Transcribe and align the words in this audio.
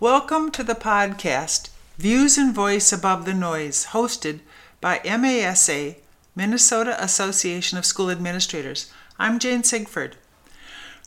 Welcome 0.00 0.52
to 0.52 0.62
the 0.62 0.76
podcast 0.76 1.70
Views 1.96 2.38
and 2.38 2.54
Voice 2.54 2.92
Above 2.92 3.24
the 3.24 3.34
Noise, 3.34 3.86
hosted 3.86 4.38
by 4.80 5.00
MASA, 5.04 5.96
Minnesota 6.36 6.96
Association 7.02 7.76
of 7.76 7.84
School 7.84 8.08
Administrators. 8.08 8.92
I'm 9.18 9.40
Jane 9.40 9.64
Sigford. 9.64 10.14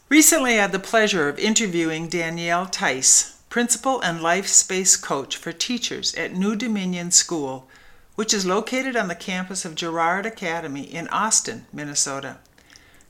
Recently, 0.10 0.60
I 0.60 0.64
had 0.64 0.74
the 0.74 0.80
pleasure 0.80 1.30
of 1.30 1.40
interviewing 1.40 2.10
Danielle 2.10 2.66
Tice, 2.66 3.38
Principal 3.48 4.02
and 4.02 4.22
Life 4.22 4.48
Space 4.48 4.98
Coach 4.98 5.38
for 5.38 5.54
Teachers 5.54 6.14
at 6.16 6.34
New 6.34 6.58
Dominion 6.58 7.12
School, 7.12 7.70
which 8.16 8.34
is 8.34 8.46
located 8.46 8.98
on 8.98 9.08
the 9.08 9.16
campus 9.16 9.64
of 9.64 9.76
Gerard 9.76 10.26
Academy 10.26 10.84
in 10.84 11.08
Austin, 11.08 11.66
Minnesota. 11.72 12.40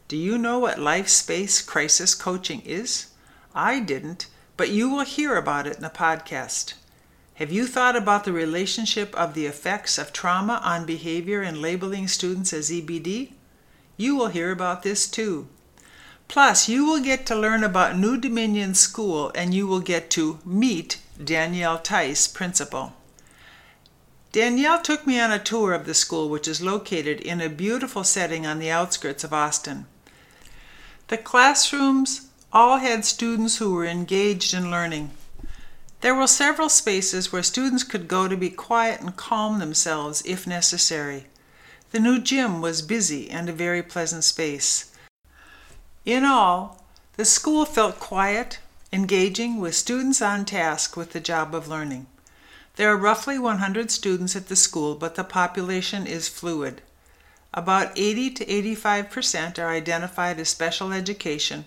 Do 0.07 0.15
you 0.15 0.37
know 0.37 0.59
what 0.59 0.77
life 0.77 1.09
space 1.09 1.59
crisis 1.59 2.13
coaching 2.13 2.61
is? 2.67 3.07
I 3.55 3.79
didn't, 3.79 4.27
but 4.57 4.69
you 4.69 4.89
will 4.89 5.05
hear 5.05 5.35
about 5.35 5.67
it 5.67 5.77
in 5.77 5.81
the 5.81 5.89
podcast. 5.89 6.73
Have 7.35 7.51
you 7.51 7.65
thought 7.65 7.95
about 7.95 8.23
the 8.23 8.33
relationship 8.33 9.15
of 9.15 9.33
the 9.33 9.45
effects 9.45 9.97
of 9.97 10.13
trauma 10.13 10.61
on 10.63 10.85
behavior 10.85 11.41
and 11.41 11.61
labeling 11.61 12.07
students 12.07 12.53
as 12.53 12.69
EBD? 12.69 13.31
You 13.97 14.15
will 14.15 14.27
hear 14.27 14.51
about 14.51 14.83
this 14.83 15.07
too. 15.07 15.47
Plus, 16.27 16.69
you 16.69 16.85
will 16.85 17.01
get 17.01 17.25
to 17.25 17.35
learn 17.35 17.63
about 17.63 17.97
New 17.97 18.17
Dominion 18.17 18.73
School 18.73 19.31
and 19.35 19.53
you 19.53 19.67
will 19.67 19.81
get 19.81 20.09
to 20.11 20.39
meet 20.45 21.01
Danielle 21.21 21.79
Tice, 21.79 22.27
principal. 22.27 22.93
Danielle 24.31 24.81
took 24.81 25.05
me 25.05 25.19
on 25.19 25.31
a 25.31 25.39
tour 25.39 25.73
of 25.73 25.85
the 25.85 25.93
school, 25.93 26.29
which 26.29 26.47
is 26.47 26.61
located 26.61 27.19
in 27.19 27.41
a 27.41 27.49
beautiful 27.49 28.05
setting 28.05 28.45
on 28.45 28.59
the 28.59 28.71
outskirts 28.71 29.25
of 29.25 29.33
Austin. 29.33 29.87
The 31.09 31.17
classrooms 31.17 32.29
all 32.53 32.77
had 32.77 33.05
students 33.05 33.57
who 33.57 33.73
were 33.73 33.85
engaged 33.85 34.53
in 34.53 34.69
learning. 34.69 35.11
There 36.01 36.15
were 36.15 36.27
several 36.27 36.67
spaces 36.67 37.31
where 37.31 37.43
students 37.43 37.83
could 37.83 38.07
go 38.07 38.27
to 38.27 38.35
be 38.35 38.49
quiet 38.49 38.99
and 38.99 39.15
calm 39.15 39.59
themselves 39.59 40.21
if 40.25 40.45
necessary. 40.45 41.27
The 41.91 41.99
new 41.99 42.19
gym 42.19 42.59
was 42.59 42.81
busy 42.81 43.29
and 43.29 43.47
a 43.47 43.53
very 43.53 43.83
pleasant 43.83 44.23
space. 44.23 44.91
In 46.05 46.25
all, 46.25 46.83
the 47.15 47.25
school 47.25 47.65
felt 47.65 47.99
quiet, 47.99 48.59
engaging, 48.91 49.59
with 49.59 49.75
students 49.75 50.21
on 50.21 50.43
task 50.43 50.97
with 50.97 51.11
the 51.11 51.19
job 51.19 51.53
of 51.53 51.67
learning. 51.67 52.07
There 52.75 52.89
are 52.91 52.97
roughly 52.97 53.37
100 53.37 53.91
students 53.91 54.35
at 54.35 54.47
the 54.47 54.55
school, 54.55 54.95
but 54.95 55.15
the 55.15 55.23
population 55.23 56.07
is 56.07 56.27
fluid. 56.27 56.81
About 57.53 57.91
80 57.97 58.31
to 58.31 58.49
85 58.49 59.09
percent 59.11 59.59
are 59.59 59.69
identified 59.69 60.39
as 60.39 60.49
special 60.49 60.93
education, 60.93 61.65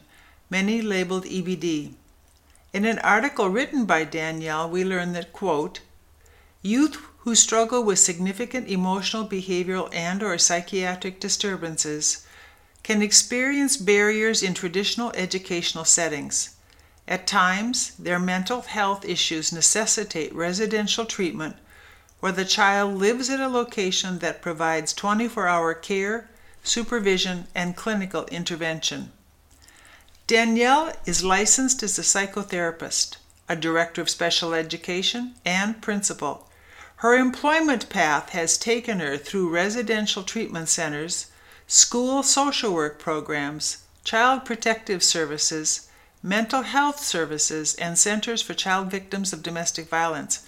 many 0.51 0.83
labeled 0.83 1.25
EBD. 1.25 1.95
In 2.73 2.85
an 2.85 2.99
article 2.99 3.49
written 3.49 3.85
by 3.85 4.05
Danielle, 4.05 4.69
we 4.69 4.85
learn 4.85 5.13
that, 5.13 5.33
quote, 5.33 5.81
youth 6.61 6.99
who 7.19 7.35
struggle 7.35 7.83
with 7.83 7.99
significant 7.99 8.69
emotional, 8.69 9.27
behavioral, 9.27 9.89
and 9.95 10.23
or 10.23 10.37
psychiatric 10.37 11.19
disturbances 11.21 12.27
can 12.83 13.01
experience 13.01 13.79
barriers 13.79 14.43
in 14.43 14.53
traditional 14.53 15.11
educational 15.15 15.87
settings. 15.87 16.51
At 17.09 17.27
times, 17.27 17.93
their 17.99 18.19
mental 18.19 18.61
health 18.61 19.07
issues 19.07 19.53
necessitate 19.53 20.35
residential 20.35 21.07
treatment 21.07 21.57
where 22.21 22.33
the 22.33 22.45
child 22.45 22.95
lives 22.95 23.29
at 23.31 23.41
a 23.41 23.49
location 23.49 24.19
that 24.19 24.43
provides 24.43 24.93
24 24.93 25.47
hour 25.47 25.75
care, 25.75 26.29
supervision, 26.63 27.47
and 27.55 27.77
clinical 27.77 28.25
intervention. 28.27 29.13
Danielle 30.27 30.91
is 31.05 31.23
licensed 31.23 31.83
as 31.83 31.99
a 31.99 32.03
psychotherapist, 32.03 33.19
a 33.47 33.55
director 33.55 34.01
of 34.01 34.09
special 34.09 34.55
education, 34.55 35.35
and 35.45 35.83
principal. 35.83 36.49
Her 36.97 37.15
employment 37.15 37.91
path 37.91 38.31
has 38.31 38.57
taken 38.57 39.01
her 39.01 39.19
through 39.19 39.51
residential 39.51 40.23
treatment 40.23 40.71
centers, 40.71 41.27
school 41.67 42.23
social 42.23 42.73
work 42.73 42.99
programs, 42.99 43.85
child 44.03 44.47
protective 44.47 45.03
services, 45.03 45.89
mental 46.23 46.63
health 46.63 47.01
services, 47.01 47.75
and 47.75 47.99
centers 47.99 48.41
for 48.41 48.55
child 48.55 48.91
victims 48.91 49.35
of 49.35 49.43
domestic 49.43 49.91
violence. 49.91 50.47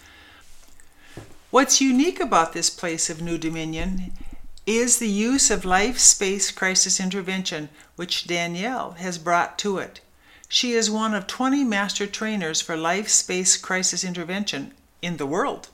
What's 1.51 1.83
unique 1.83 2.19
about 2.19 2.55
this 2.55 2.71
place 2.71 3.11
of 3.11 3.21
New 3.21 3.37
Dominion 3.37 4.13
is 4.67 4.99
the 4.99 5.09
use 5.09 5.51
of 5.51 5.67
life 5.67 5.99
space 5.99 6.51
crisis 6.51 6.99
intervention, 6.99 7.69
which 7.97 8.27
Danielle 8.27 8.93
has 8.93 9.19
brought 9.19 9.59
to 9.59 9.79
it. 9.79 10.01
She 10.49 10.73
is 10.73 10.91
one 10.91 11.13
of 11.13 11.27
20 11.27 11.65
master 11.65 12.07
trainers 12.07 12.61
for 12.61 12.77
life 12.77 13.09
space 13.09 13.57
crisis 13.57 14.05
intervention 14.05 14.73
in 15.03 15.17
the 15.17 15.27
world. 15.27 15.69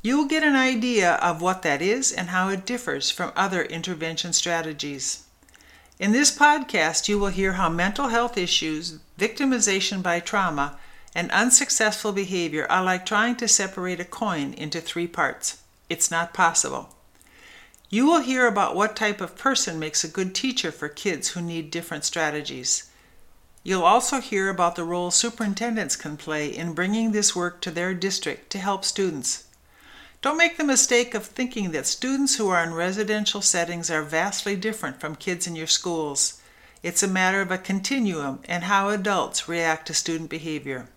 You 0.00 0.16
will 0.16 0.24
get 0.24 0.42
an 0.42 0.56
idea 0.56 1.14
of 1.16 1.42
what 1.42 1.62
that 1.62 1.82
is 1.82 2.10
and 2.10 2.30
how 2.30 2.48
it 2.48 2.66
differs 2.66 3.10
from 3.10 3.32
other 3.36 3.62
intervention 3.62 4.32
strategies. 4.32 5.24
In 5.98 6.12
this 6.12 6.36
podcast, 6.36 7.06
you 7.08 7.18
will 7.18 7.28
hear 7.28 7.52
how 7.52 7.68
mental 7.68 8.08
health 8.08 8.36
issues, 8.36 8.98
victimization 9.18 10.02
by 10.02 10.18
trauma, 10.18 10.78
and 11.14 11.30
unsuccessful 11.30 12.12
behavior 12.12 12.66
are 12.70 12.82
like 12.82 13.06
trying 13.06 13.36
to 13.36 13.46
separate 13.46 14.00
a 14.00 14.04
coin 14.04 14.54
into 14.54 14.80
three 14.80 15.06
parts. 15.06 15.58
It's 15.88 16.10
not 16.10 16.34
possible. 16.34 16.96
You 17.92 18.06
will 18.06 18.20
hear 18.20 18.46
about 18.46 18.74
what 18.74 18.96
type 18.96 19.20
of 19.20 19.36
person 19.36 19.78
makes 19.78 20.02
a 20.02 20.08
good 20.08 20.34
teacher 20.34 20.72
for 20.72 20.88
kids 20.88 21.28
who 21.28 21.42
need 21.42 21.70
different 21.70 22.06
strategies. 22.06 22.88
You'll 23.64 23.84
also 23.84 24.18
hear 24.18 24.48
about 24.48 24.76
the 24.76 24.84
role 24.84 25.10
superintendents 25.10 25.94
can 25.94 26.16
play 26.16 26.48
in 26.48 26.72
bringing 26.72 27.12
this 27.12 27.36
work 27.36 27.60
to 27.60 27.70
their 27.70 27.92
district 27.92 28.48
to 28.52 28.58
help 28.58 28.86
students. 28.86 29.44
Don't 30.22 30.38
make 30.38 30.56
the 30.56 30.64
mistake 30.64 31.12
of 31.12 31.26
thinking 31.26 31.72
that 31.72 31.86
students 31.86 32.36
who 32.36 32.48
are 32.48 32.64
in 32.64 32.72
residential 32.72 33.42
settings 33.42 33.90
are 33.90 34.02
vastly 34.02 34.56
different 34.56 34.98
from 34.98 35.14
kids 35.14 35.46
in 35.46 35.54
your 35.54 35.66
schools. 35.66 36.40
It's 36.82 37.02
a 37.02 37.06
matter 37.06 37.42
of 37.42 37.50
a 37.50 37.58
continuum 37.58 38.40
and 38.46 38.64
how 38.64 38.88
adults 38.88 39.50
react 39.50 39.86
to 39.88 39.92
student 39.92 40.30
behavior. 40.30 40.88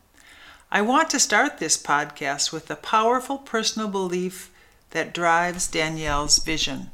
I 0.71 0.81
want 0.81 1.09
to 1.09 1.19
start 1.19 1.57
this 1.57 1.75
podcast 1.75 2.53
with 2.53 2.67
the 2.67 2.77
powerful 2.77 3.37
personal 3.37 3.89
belief 3.89 4.49
that 4.95 5.13
drives 5.13 5.67
Danielle's 5.67 6.39
vision. 6.39 6.89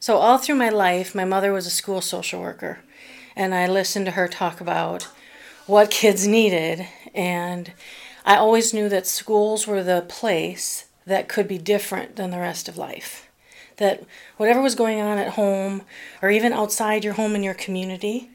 So, 0.00 0.16
all 0.16 0.36
through 0.36 0.56
my 0.56 0.68
life, 0.68 1.14
my 1.14 1.24
mother 1.24 1.52
was 1.52 1.66
a 1.66 1.70
school 1.70 2.00
social 2.00 2.40
worker, 2.40 2.80
and 3.36 3.54
I 3.54 3.68
listened 3.68 4.04
to 4.06 4.12
her 4.12 4.26
talk 4.26 4.60
about 4.60 5.08
what 5.66 5.90
kids 5.90 6.26
needed. 6.26 6.86
And 7.14 7.72
I 8.24 8.36
always 8.36 8.74
knew 8.74 8.88
that 8.88 9.06
schools 9.06 9.64
were 9.66 9.84
the 9.84 10.04
place 10.08 10.86
that 11.06 11.28
could 11.28 11.46
be 11.46 11.58
different 11.58 12.16
than 12.16 12.30
the 12.30 12.40
rest 12.40 12.68
of 12.68 12.76
life. 12.76 13.28
That 13.76 14.02
whatever 14.36 14.60
was 14.60 14.74
going 14.74 15.00
on 15.00 15.18
at 15.18 15.34
home 15.34 15.82
or 16.20 16.30
even 16.30 16.52
outside 16.52 17.04
your 17.04 17.14
home 17.14 17.36
in 17.36 17.44
your 17.44 17.54
community, 17.54 18.30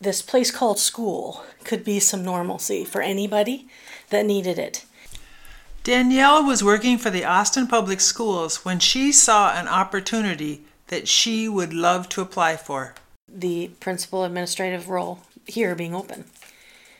this 0.00 0.22
place 0.22 0.50
called 0.50 0.78
school 0.78 1.44
could 1.64 1.84
be 1.84 2.00
some 2.00 2.24
normalcy 2.24 2.86
for 2.86 3.02
anybody 3.02 3.68
that 4.08 4.24
needed 4.24 4.58
it. 4.58 4.86
Danielle 5.88 6.44
was 6.44 6.62
working 6.62 6.98
for 6.98 7.08
the 7.08 7.24
Austin 7.24 7.66
Public 7.66 8.02
Schools 8.02 8.62
when 8.62 8.78
she 8.78 9.10
saw 9.10 9.54
an 9.54 9.66
opportunity 9.66 10.60
that 10.88 11.08
she 11.08 11.48
would 11.48 11.72
love 11.72 12.10
to 12.10 12.20
apply 12.20 12.58
for. 12.58 12.94
The 13.26 13.68
principal 13.80 14.24
administrative 14.24 14.90
role 14.90 15.20
here 15.46 15.74
being 15.74 15.94
open. 15.94 16.26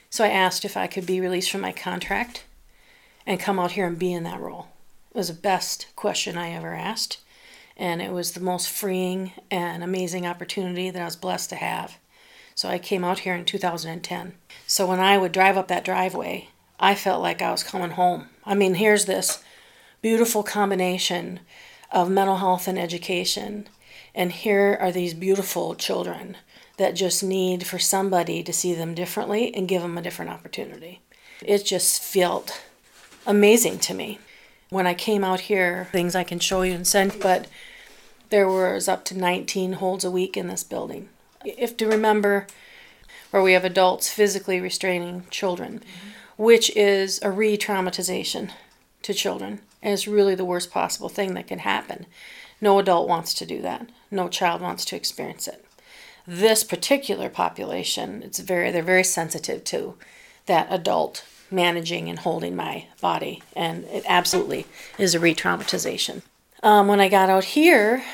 So 0.09 0.25
I 0.25 0.29
asked 0.29 0.65
if 0.65 0.75
I 0.75 0.87
could 0.87 1.05
be 1.05 1.21
released 1.21 1.51
from 1.51 1.61
my 1.61 1.71
contract 1.71 2.45
and 3.27 3.39
come 3.39 3.59
out 3.59 3.73
here 3.73 3.87
and 3.87 3.99
be 3.99 4.11
in 4.11 4.23
that 4.23 4.41
role. 4.41 4.69
It 5.11 5.19
was 5.19 5.29
the 5.29 5.35
best 5.35 5.89
question 5.95 6.39
I 6.39 6.53
ever 6.53 6.73
asked, 6.73 7.19
and 7.77 8.01
it 8.01 8.13
was 8.13 8.33
the 8.33 8.41
most 8.41 8.71
freeing 8.71 9.33
and 9.51 9.85
amazing 9.85 10.27
opportunity 10.27 10.89
that 10.89 11.03
I 11.03 11.05
was 11.05 11.15
blessed 11.15 11.51
to 11.51 11.57
have. 11.57 11.99
So 12.55 12.71
I 12.71 12.79
came 12.79 13.05
out 13.05 13.19
here 13.19 13.35
in 13.35 13.45
2010. 13.45 14.33
So 14.67 14.87
when 14.87 14.99
I 14.99 15.19
would 15.19 15.33
drive 15.33 15.59
up 15.59 15.69
that 15.69 15.85
driveway, 15.85 16.49
I 16.81 16.95
felt 16.95 17.21
like 17.21 17.43
I 17.43 17.51
was 17.51 17.63
coming 17.63 17.91
home. 17.91 18.29
I 18.49 18.55
mean, 18.55 18.75
here's 18.75 19.05
this 19.05 19.43
beautiful 20.01 20.43
combination 20.43 21.41
of 21.93 22.11
mental 22.11 22.39
health 22.39 22.67
and 22.67 22.79
education, 22.79 23.69
and 24.15 24.33
here 24.33 24.77
are 24.81 24.91
these 24.91 25.15
beautiful 25.15 25.75
children 25.75 26.37
that 26.79 26.95
just 26.95 27.23
need 27.23 27.67
for 27.67 27.79
somebody 27.79 28.43
to 28.43 28.53
see 28.53 28.75
them 28.75 28.95
differently 28.95 29.55
and 29.55 29.69
give 29.69 29.83
them 29.83 29.99
a 29.99 30.03
different 30.03 30.31
opportunity. 30.31 31.01
It 31.45 31.65
just 31.65 32.03
felt 32.03 32.61
amazing 33.27 33.81
to 33.81 33.95
me. 33.95 34.19
When 34.71 34.87
I 34.87 34.95
came 34.95 35.25
out 35.25 35.41
here, 35.41 35.89
things 35.93 36.15
I 36.15 36.25
can 36.25 36.39
show 36.39 36.63
you 36.63 36.73
and 36.73 36.87
send, 36.87 37.21
but 37.21 37.49
there 38.31 38.49
was 38.49 38.89
up 38.89 39.05
to 39.07 39.19
19 39.19 39.75
holds 39.75 40.05
a 40.05 40.11
week 40.11 40.37
in 40.37 40.49
this 40.49 40.65
building 40.65 41.09
if 41.45 41.77
to 41.77 41.87
remember 41.87 42.47
where 43.31 43.43
we 43.43 43.53
have 43.53 43.65
adults 43.65 44.11
physically 44.11 44.61
restraining 44.61 45.27
children, 45.31 45.81
mm-hmm. 45.81 46.09
Which 46.39 46.75
is 46.75 47.21
a 47.23 47.31
re 47.31 47.59
traumatization 47.59 48.51
to 49.03 49.13
children. 49.13 49.61
And 49.83 49.93
it's 49.93 50.09
really 50.09 50.35
the 50.35 50.47
worst 50.47 50.71
possible 50.71 51.11
thing 51.11 51.35
that 51.35 51.47
can 51.47 51.59
happen. 51.59 52.07
No 52.61 52.79
adult 52.79 53.09
wants 53.09 53.35
to 53.35 53.47
do 53.47 53.61
that. 53.63 53.91
No 54.11 54.29
child 54.29 54.63
wants 54.63 54.85
to 54.87 54.97
experience 54.97 55.47
it. 55.47 55.65
This 56.27 56.65
particular 56.65 57.29
population, 57.29 58.23
it's 58.23 58.39
very 58.39 58.71
they're 58.71 58.83
very 58.83 59.05
sensitive 59.05 59.65
to 59.65 59.97
that 60.47 60.69
adult 60.71 61.25
managing 61.51 62.09
and 62.09 62.21
holding 62.21 62.55
my 62.55 62.87
body. 63.01 63.43
And 63.55 63.85
it 63.85 64.05
absolutely 64.07 64.67
is 64.99 65.15
a 65.15 65.21
re 65.21 65.35
traumatization. 65.35 66.23
Um, 66.63 66.89
when 66.89 67.01
I 67.01 67.09
got 67.09 67.31
out 67.31 67.45
here, 67.45 68.05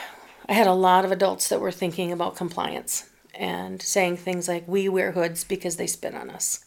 I 0.48 0.52
had 0.54 0.66
a 0.66 0.72
lot 0.72 1.04
of 1.04 1.12
adults 1.12 1.48
that 1.48 1.60
were 1.60 1.72
thinking 1.72 2.12
about 2.12 2.36
compliance 2.36 3.08
and 3.34 3.82
saying 3.82 4.16
things 4.16 4.48
like, 4.48 4.64
We 4.66 4.88
wear 4.88 5.12
hoods 5.12 5.44
because 5.44 5.76
they 5.76 5.86
spit 5.86 6.14
on 6.14 6.30
us. 6.30 6.63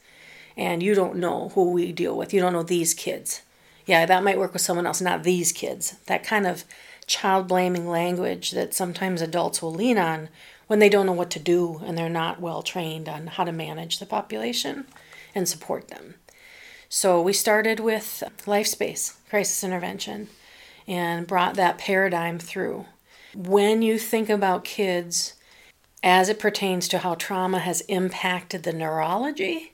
And 0.57 0.83
you 0.83 0.95
don't 0.95 1.17
know 1.17 1.49
who 1.49 1.71
we 1.71 1.91
deal 1.93 2.17
with. 2.17 2.33
You 2.33 2.41
don't 2.41 2.53
know 2.53 2.63
these 2.63 2.93
kids. 2.93 3.43
Yeah, 3.85 4.05
that 4.05 4.23
might 4.23 4.39
work 4.39 4.51
with 4.51 4.61
someone 4.61 4.85
else, 4.85 4.99
not 4.99 5.23
these 5.23 5.53
kids. 5.53 5.95
That 6.07 6.23
kind 6.23 6.45
of 6.45 6.65
child 7.05 7.47
blaming 7.47 7.87
language 7.87 8.51
that 8.51 8.73
sometimes 8.73 9.21
adults 9.21 9.61
will 9.61 9.73
lean 9.73 9.97
on 9.97 10.27
when 10.67 10.79
they 10.79 10.89
don't 10.89 11.05
know 11.05 11.13
what 11.13 11.31
to 11.31 11.39
do 11.39 11.81
and 11.85 11.97
they're 11.97 12.09
not 12.09 12.41
well 12.41 12.61
trained 12.61 13.07
on 13.07 13.27
how 13.27 13.45
to 13.45 13.51
manage 13.51 13.99
the 13.99 14.05
population 14.05 14.85
and 15.33 15.47
support 15.47 15.87
them. 15.87 16.15
So 16.89 17.21
we 17.21 17.33
started 17.33 17.79
with 17.79 18.23
LifeSpace 18.45 19.15
crisis 19.29 19.63
intervention 19.63 20.27
and 20.87 21.27
brought 21.27 21.55
that 21.55 21.77
paradigm 21.77 22.39
through. 22.39 22.85
When 23.35 23.81
you 23.81 23.97
think 23.99 24.29
about 24.29 24.63
kids 24.63 25.33
as 26.03 26.29
it 26.29 26.39
pertains 26.39 26.87
to 26.89 26.99
how 26.99 27.15
trauma 27.15 27.59
has 27.59 27.81
impacted 27.81 28.63
the 28.63 28.73
neurology 28.73 29.73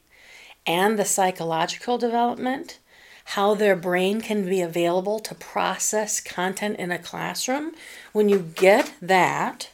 and 0.66 0.98
the 0.98 1.06
psychological 1.06 1.98
development, 1.98 2.80
how 3.26 3.54
their 3.54 3.76
brain 3.76 4.22
can 4.22 4.48
be 4.48 4.62
available 4.62 5.20
to 5.20 5.36
process 5.36 6.20
content 6.20 6.78
in 6.78 6.92
a 6.92 7.00
classroom, 7.00 7.74
when 8.12 8.30
you 8.30 8.40
get 8.40 8.94
that, 9.02 9.70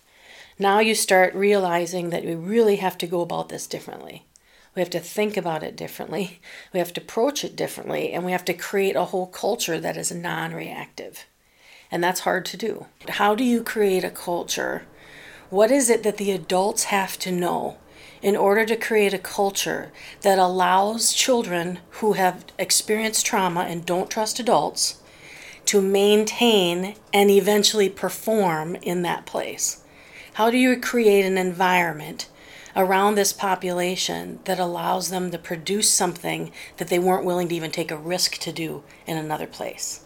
now 0.57 0.79
you 0.79 0.93
start 0.93 1.33
realizing 1.33 2.09
that 2.09 2.25
we 2.25 2.35
really 2.35 2.77
have 2.77 2.97
to 2.99 3.07
go 3.07 3.21
about 3.21 3.49
this 3.49 3.65
differently. 3.65 4.25
We 4.75 4.81
have 4.81 4.89
to 4.91 4.99
think 4.99 5.35
about 5.35 5.63
it 5.63 5.75
differently. 5.75 6.39
We 6.73 6.79
have 6.79 6.93
to 6.93 7.01
approach 7.01 7.43
it 7.43 7.55
differently. 7.55 8.11
And 8.13 8.23
we 8.23 8.31
have 8.31 8.45
to 8.45 8.53
create 8.53 8.95
a 8.95 9.05
whole 9.05 9.27
culture 9.27 9.79
that 9.79 9.97
is 9.97 10.11
non 10.11 10.53
reactive. 10.53 11.25
And 11.91 12.03
that's 12.03 12.21
hard 12.21 12.45
to 12.45 12.57
do. 12.57 12.85
How 13.07 13.35
do 13.35 13.43
you 13.43 13.63
create 13.63 14.03
a 14.03 14.11
culture? 14.11 14.83
What 15.49 15.71
is 15.71 15.89
it 15.89 16.03
that 16.03 16.17
the 16.17 16.31
adults 16.31 16.85
have 16.85 17.17
to 17.19 17.31
know 17.31 17.77
in 18.21 18.35
order 18.35 18.65
to 18.65 18.75
create 18.75 19.13
a 19.13 19.19
culture 19.19 19.91
that 20.21 20.39
allows 20.39 21.13
children 21.13 21.79
who 21.91 22.13
have 22.13 22.45
experienced 22.57 23.25
trauma 23.25 23.61
and 23.61 23.85
don't 23.85 24.09
trust 24.09 24.39
adults 24.39 25.01
to 25.65 25.81
maintain 25.81 26.95
and 27.13 27.29
eventually 27.29 27.89
perform 27.89 28.75
in 28.77 29.01
that 29.03 29.25
place? 29.25 29.83
How 30.33 30.49
do 30.49 30.57
you 30.57 30.79
create 30.79 31.25
an 31.25 31.37
environment 31.37 32.29
around 32.75 33.15
this 33.15 33.33
population 33.33 34.39
that 34.45 34.59
allows 34.59 35.09
them 35.09 35.31
to 35.31 35.37
produce 35.37 35.89
something 35.89 36.51
that 36.77 36.87
they 36.87 36.99
weren't 36.99 37.25
willing 37.25 37.47
to 37.49 37.55
even 37.55 37.71
take 37.71 37.91
a 37.91 37.97
risk 37.97 38.37
to 38.39 38.51
do 38.51 38.83
in 39.05 39.17
another 39.17 39.47
place? 39.47 40.01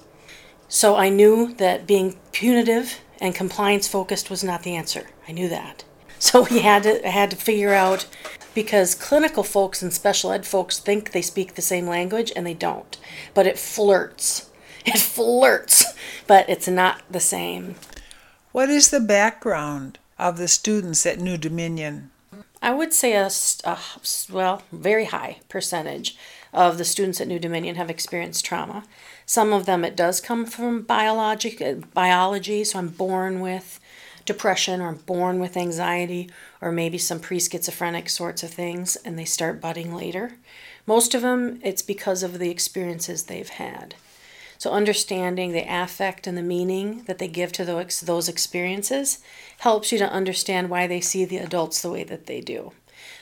So 0.68 0.96
I 0.96 1.10
knew 1.10 1.54
that 1.56 1.86
being 1.86 2.18
punitive 2.32 3.00
and 3.22 3.36
compliance 3.36 3.88
focused 3.88 4.30
was 4.30 4.44
not 4.44 4.64
the 4.64 4.76
answer. 4.76 5.08
I 5.28 5.32
knew 5.32 5.48
that. 5.50 5.84
So 6.24 6.48
we 6.50 6.60
had 6.60 6.84
to 6.84 7.06
had 7.06 7.32
to 7.32 7.36
figure 7.36 7.74
out 7.74 8.08
because 8.56 8.96
clinical 8.96 9.44
folks 9.44 9.82
and 9.82 9.92
special 9.92 10.32
ed 10.32 10.46
folks 10.46 10.80
think 10.80 11.12
they 11.12 11.22
speak 11.22 11.56
the 11.56 11.62
same 11.62 11.86
language 11.86 12.32
and 12.34 12.48
they 12.48 12.54
don't. 12.54 12.98
But 13.34 13.46
it 13.46 13.60
flirts. 13.60 14.50
It 14.86 15.00
flirts, 15.00 15.94
but 16.28 16.50
it's 16.50 16.68
not 16.68 17.04
the 17.10 17.22
same. 17.22 17.76
What 18.52 18.70
is 18.70 18.90
the 18.90 19.00
background 19.00 19.98
of 20.20 20.38
the 20.38 20.50
students 20.50 21.06
at 21.06 21.20
New 21.20 21.38
Dominion? 21.38 22.12
I 22.62 22.74
would 22.74 22.94
say 22.94 23.14
a, 23.14 23.30
a 23.64 23.78
well, 24.30 24.64
very 24.74 25.06
high 25.06 25.40
percentage 25.48 26.18
of 26.54 26.78
the 26.78 26.86
students 26.86 27.22
at 27.22 27.30
New 27.30 27.40
Dominion 27.40 27.76
have 27.76 27.90
experienced 27.90 28.46
trauma. 28.46 28.84
Some 29.26 29.54
of 29.54 29.66
them 29.66 29.86
it 29.86 29.96
does 29.96 30.20
come 30.20 30.46
from 30.46 30.82
biologic 30.82 31.62
uh, 31.62 31.76
biology, 31.94 32.64
so 32.64 32.80
I'm 32.80 32.90
born 32.90 33.40
with 33.40 33.80
depression 34.26 34.82
or 34.82 34.94
born 34.94 35.40
with 35.40 35.58
anxiety 35.58 36.30
or 36.62 36.72
maybe 36.72 36.98
some 36.98 37.20
pre 37.20 37.40
schizophrenic 37.40 38.10
sorts 38.10 38.44
of 38.44 38.52
things 38.52 38.96
and 38.98 39.18
they 39.18 39.26
start 39.26 39.62
budding 39.62 39.94
later. 39.94 40.34
Most 40.86 41.16
of 41.16 41.22
them, 41.22 41.60
it's 41.64 41.82
because 41.82 42.24
of 42.24 42.40
the 42.40 42.50
experiences 42.50 43.24
they've 43.24 43.50
had. 43.50 43.96
So, 44.58 44.72
understanding 44.72 45.52
the 45.52 45.66
affect 45.68 46.26
and 46.26 46.38
the 46.38 46.42
meaning 46.42 47.04
that 47.08 47.18
they 47.18 47.28
give 47.28 47.52
to 47.54 47.66
those, 47.66 48.00
those 48.02 48.30
experiences 48.30 49.20
helps 49.60 49.92
you 49.92 49.98
to 49.98 50.10
understand 50.10 50.70
why 50.70 50.88
they 50.88 51.02
see 51.02 51.26
the 51.26 51.38
adults 51.38 51.82
the 51.82 51.90
way 51.90 52.04
that 52.06 52.28
they 52.28 52.40
do. 52.40 52.72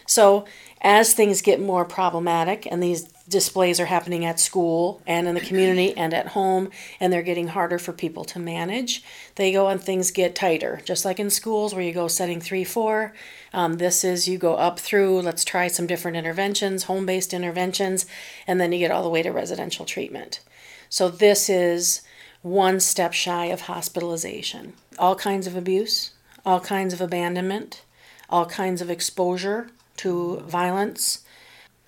So, 0.06 0.46
as 0.82 1.14
things 1.14 1.42
get 1.42 1.60
more 1.60 1.86
problematic 1.86 2.68
and 2.70 2.82
these 2.82 3.08
displays 3.32 3.80
are 3.80 3.86
happening 3.86 4.24
at 4.26 4.40
school 4.40 5.02
and 5.08 5.28
in 5.28 5.34
the 5.34 5.42
community 5.42 5.96
and 5.98 6.14
at 6.14 6.28
home 6.28 6.70
and 7.00 7.12
they're 7.12 7.24
getting 7.24 7.48
harder 7.48 7.80
for 7.80 7.94
people 7.94 8.24
to 8.26 8.40
manage. 8.40 9.04
They 9.36 9.52
go 9.52 9.68
and 9.68 9.82
things 9.82 10.12
get 10.12 10.36
tighter. 10.36 10.82
Just 10.86 11.06
like 11.06 11.20
in 11.20 11.30
schools 11.30 11.74
where 11.74 11.84
you 11.84 11.94
go 11.94 12.08
setting 12.08 12.40
three 12.40 12.64
four 12.64 13.14
um, 13.54 13.78
this 13.78 14.04
is 14.04 14.28
you 14.28 14.38
go 14.38 14.56
up 14.56 14.80
through 14.80 15.22
let's 15.22 15.44
try 15.44 15.68
some 15.68 15.88
different 15.88 16.18
interventions 16.18 16.84
home-based 16.84 17.34
interventions 17.34 18.06
and 18.46 18.62
then 18.62 18.72
you 18.72 18.80
get 18.80 18.92
all 18.92 19.04
the 19.04 19.10
way 19.10 19.24
to 19.24 19.32
residential 19.32 19.86
treatment. 19.86 20.42
So 20.90 21.10
this 21.10 21.50
is 21.50 22.02
one 22.42 22.80
step 22.80 23.14
shy 23.14 23.46
of 23.46 23.62
hospitalization. 23.62 24.74
All 25.00 25.16
kinds 25.16 25.48
of 25.48 25.56
abuse 25.56 26.12
all 26.46 26.60
kinds 26.60 26.94
of 26.94 27.02
abandonment 27.02 27.84
all 28.32 28.46
kinds 28.46 28.82
of 28.82 28.90
exposure 28.90 29.70
to 29.98 30.38
violence, 30.48 31.24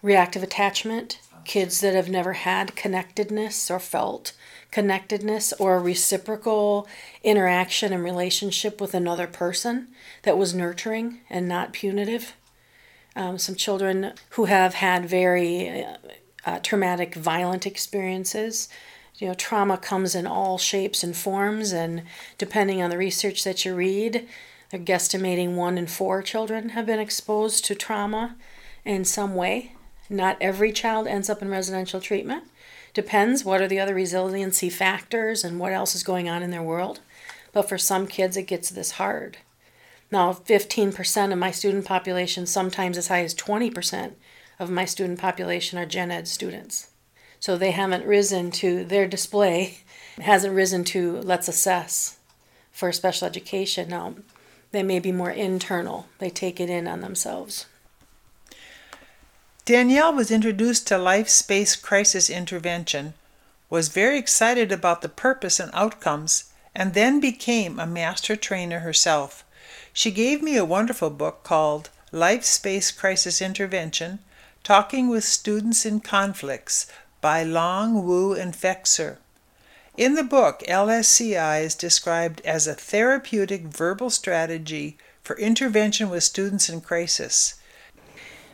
reactive 0.01 0.43
attachment, 0.43 1.19
kids 1.45 1.81
that 1.81 1.95
have 1.95 2.09
never 2.09 2.33
had 2.33 2.75
connectedness 2.75 3.69
or 3.69 3.79
felt 3.79 4.33
connectedness 4.71 5.53
or 5.53 5.75
a 5.75 5.79
reciprocal 5.79 6.87
interaction 7.23 7.93
and 7.93 8.03
relationship 8.03 8.81
with 8.81 8.93
another 8.93 9.27
person 9.27 9.87
that 10.23 10.37
was 10.37 10.53
nurturing 10.53 11.19
and 11.29 11.47
not 11.47 11.73
punitive. 11.73 12.33
Um, 13.15 13.37
some 13.37 13.55
children 13.55 14.13
who 14.31 14.45
have 14.45 14.73
had 14.73 15.07
very 15.07 15.83
uh, 15.83 15.97
uh, 16.45 16.59
traumatic, 16.59 17.13
violent 17.13 17.67
experiences. 17.67 18.67
You 19.19 19.27
know, 19.27 19.33
trauma 19.35 19.77
comes 19.77 20.15
in 20.15 20.25
all 20.25 20.57
shapes 20.57 21.03
and 21.03 21.15
forms, 21.15 21.71
and 21.71 22.03
depending 22.39 22.81
on 22.81 22.89
the 22.89 22.97
research 22.97 23.43
that 23.43 23.63
you 23.63 23.75
read, 23.75 24.27
they're 24.71 24.79
guesstimating 24.79 25.53
one 25.53 25.77
in 25.77 25.85
four 25.85 26.23
children 26.23 26.69
have 26.69 26.87
been 26.87 26.99
exposed 26.99 27.63
to 27.65 27.75
trauma 27.75 28.35
in 28.83 29.05
some 29.05 29.35
way. 29.35 29.72
Not 30.09 30.37
every 30.41 30.71
child 30.71 31.07
ends 31.07 31.29
up 31.29 31.41
in 31.41 31.49
residential 31.49 32.01
treatment. 32.01 32.43
Depends 32.93 33.43
what 33.43 33.61
are 33.61 33.67
the 33.67 33.79
other 33.79 33.95
resiliency 33.95 34.69
factors 34.69 35.43
and 35.43 35.59
what 35.59 35.73
else 35.73 35.95
is 35.95 36.03
going 36.03 36.29
on 36.29 36.43
in 36.43 36.51
their 36.51 36.61
world. 36.61 36.99
But 37.51 37.69
for 37.69 37.77
some 37.77 38.07
kids, 38.07 38.37
it 38.37 38.43
gets 38.43 38.69
this 38.69 38.91
hard. 38.91 39.37
Now, 40.11 40.31
15% 40.33 41.31
of 41.31 41.39
my 41.39 41.51
student 41.51 41.85
population, 41.85 42.45
sometimes 42.45 42.97
as 42.97 43.07
high 43.07 43.23
as 43.23 43.33
20% 43.33 44.13
of 44.59 44.69
my 44.69 44.85
student 44.85 45.19
population 45.19 45.79
are 45.79 45.85
gen 45.85 46.11
ed 46.11 46.27
students. 46.27 46.89
So 47.39 47.57
they 47.57 47.71
haven't 47.71 48.05
risen 48.05 48.51
to 48.51 48.83
their 48.83 49.07
display, 49.07 49.79
hasn't 50.21 50.53
risen 50.53 50.83
to 50.85 51.17
let's 51.21 51.47
assess 51.47 52.19
for 52.71 52.91
special 52.91 53.27
education. 53.27 53.89
Now, 53.89 54.15
they 54.71 54.83
may 54.83 54.99
be 54.99 55.11
more 55.11 55.31
internal, 55.31 56.07
they 56.19 56.29
take 56.29 56.59
it 56.59 56.69
in 56.69 56.87
on 56.87 57.01
themselves. 57.01 57.65
Danielle 59.65 60.13
was 60.13 60.29
introduced 60.29 60.87
to 60.87 60.97
life 60.97 61.29
space 61.29 61.77
Crisis 61.77 62.29
Intervention, 62.29 63.13
was 63.69 63.87
very 63.87 64.17
excited 64.17 64.73
about 64.73 65.01
the 65.01 65.07
purpose 65.07 65.57
and 65.57 65.71
outcomes, 65.73 66.51
and 66.75 66.93
then 66.93 67.21
became 67.21 67.79
a 67.79 67.87
master 67.87 68.35
trainer 68.35 68.79
herself. 68.79 69.45
She 69.93 70.11
gave 70.11 70.41
me 70.41 70.57
a 70.57 70.65
wonderful 70.65 71.09
book 71.09 71.45
called 71.45 71.89
Life 72.11 72.43
Space 72.43 72.91
Crisis 72.91 73.41
Intervention 73.41 74.19
Talking 74.65 75.07
with 75.07 75.23
Students 75.23 75.85
in 75.85 76.01
Conflicts 76.01 76.85
by 77.21 77.43
Long, 77.43 78.05
Wood, 78.05 78.39
and 78.39 78.53
Fecser. 78.53 79.15
In 79.95 80.15
the 80.15 80.23
book, 80.23 80.61
LSCI 80.67 81.63
is 81.63 81.73
described 81.73 82.41
as 82.41 82.67
a 82.67 82.75
therapeutic 82.75 83.61
verbal 83.61 84.09
strategy 84.09 84.97
for 85.21 85.37
intervention 85.37 86.09
with 86.09 86.25
students 86.25 86.67
in 86.67 86.81
crisis. 86.81 87.55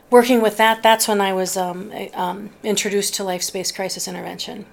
Working 0.10 0.42
with 0.42 0.58
that, 0.58 0.82
that's 0.82 1.08
when 1.08 1.22
I 1.22 1.34
was 1.34 1.56
um, 1.56 1.94
um, 2.16 2.50
introduced 2.64 3.14
to 3.16 3.24
life 3.24 3.44
space 3.44 3.72
Crisis 3.72 4.08
Intervention. 4.08 4.66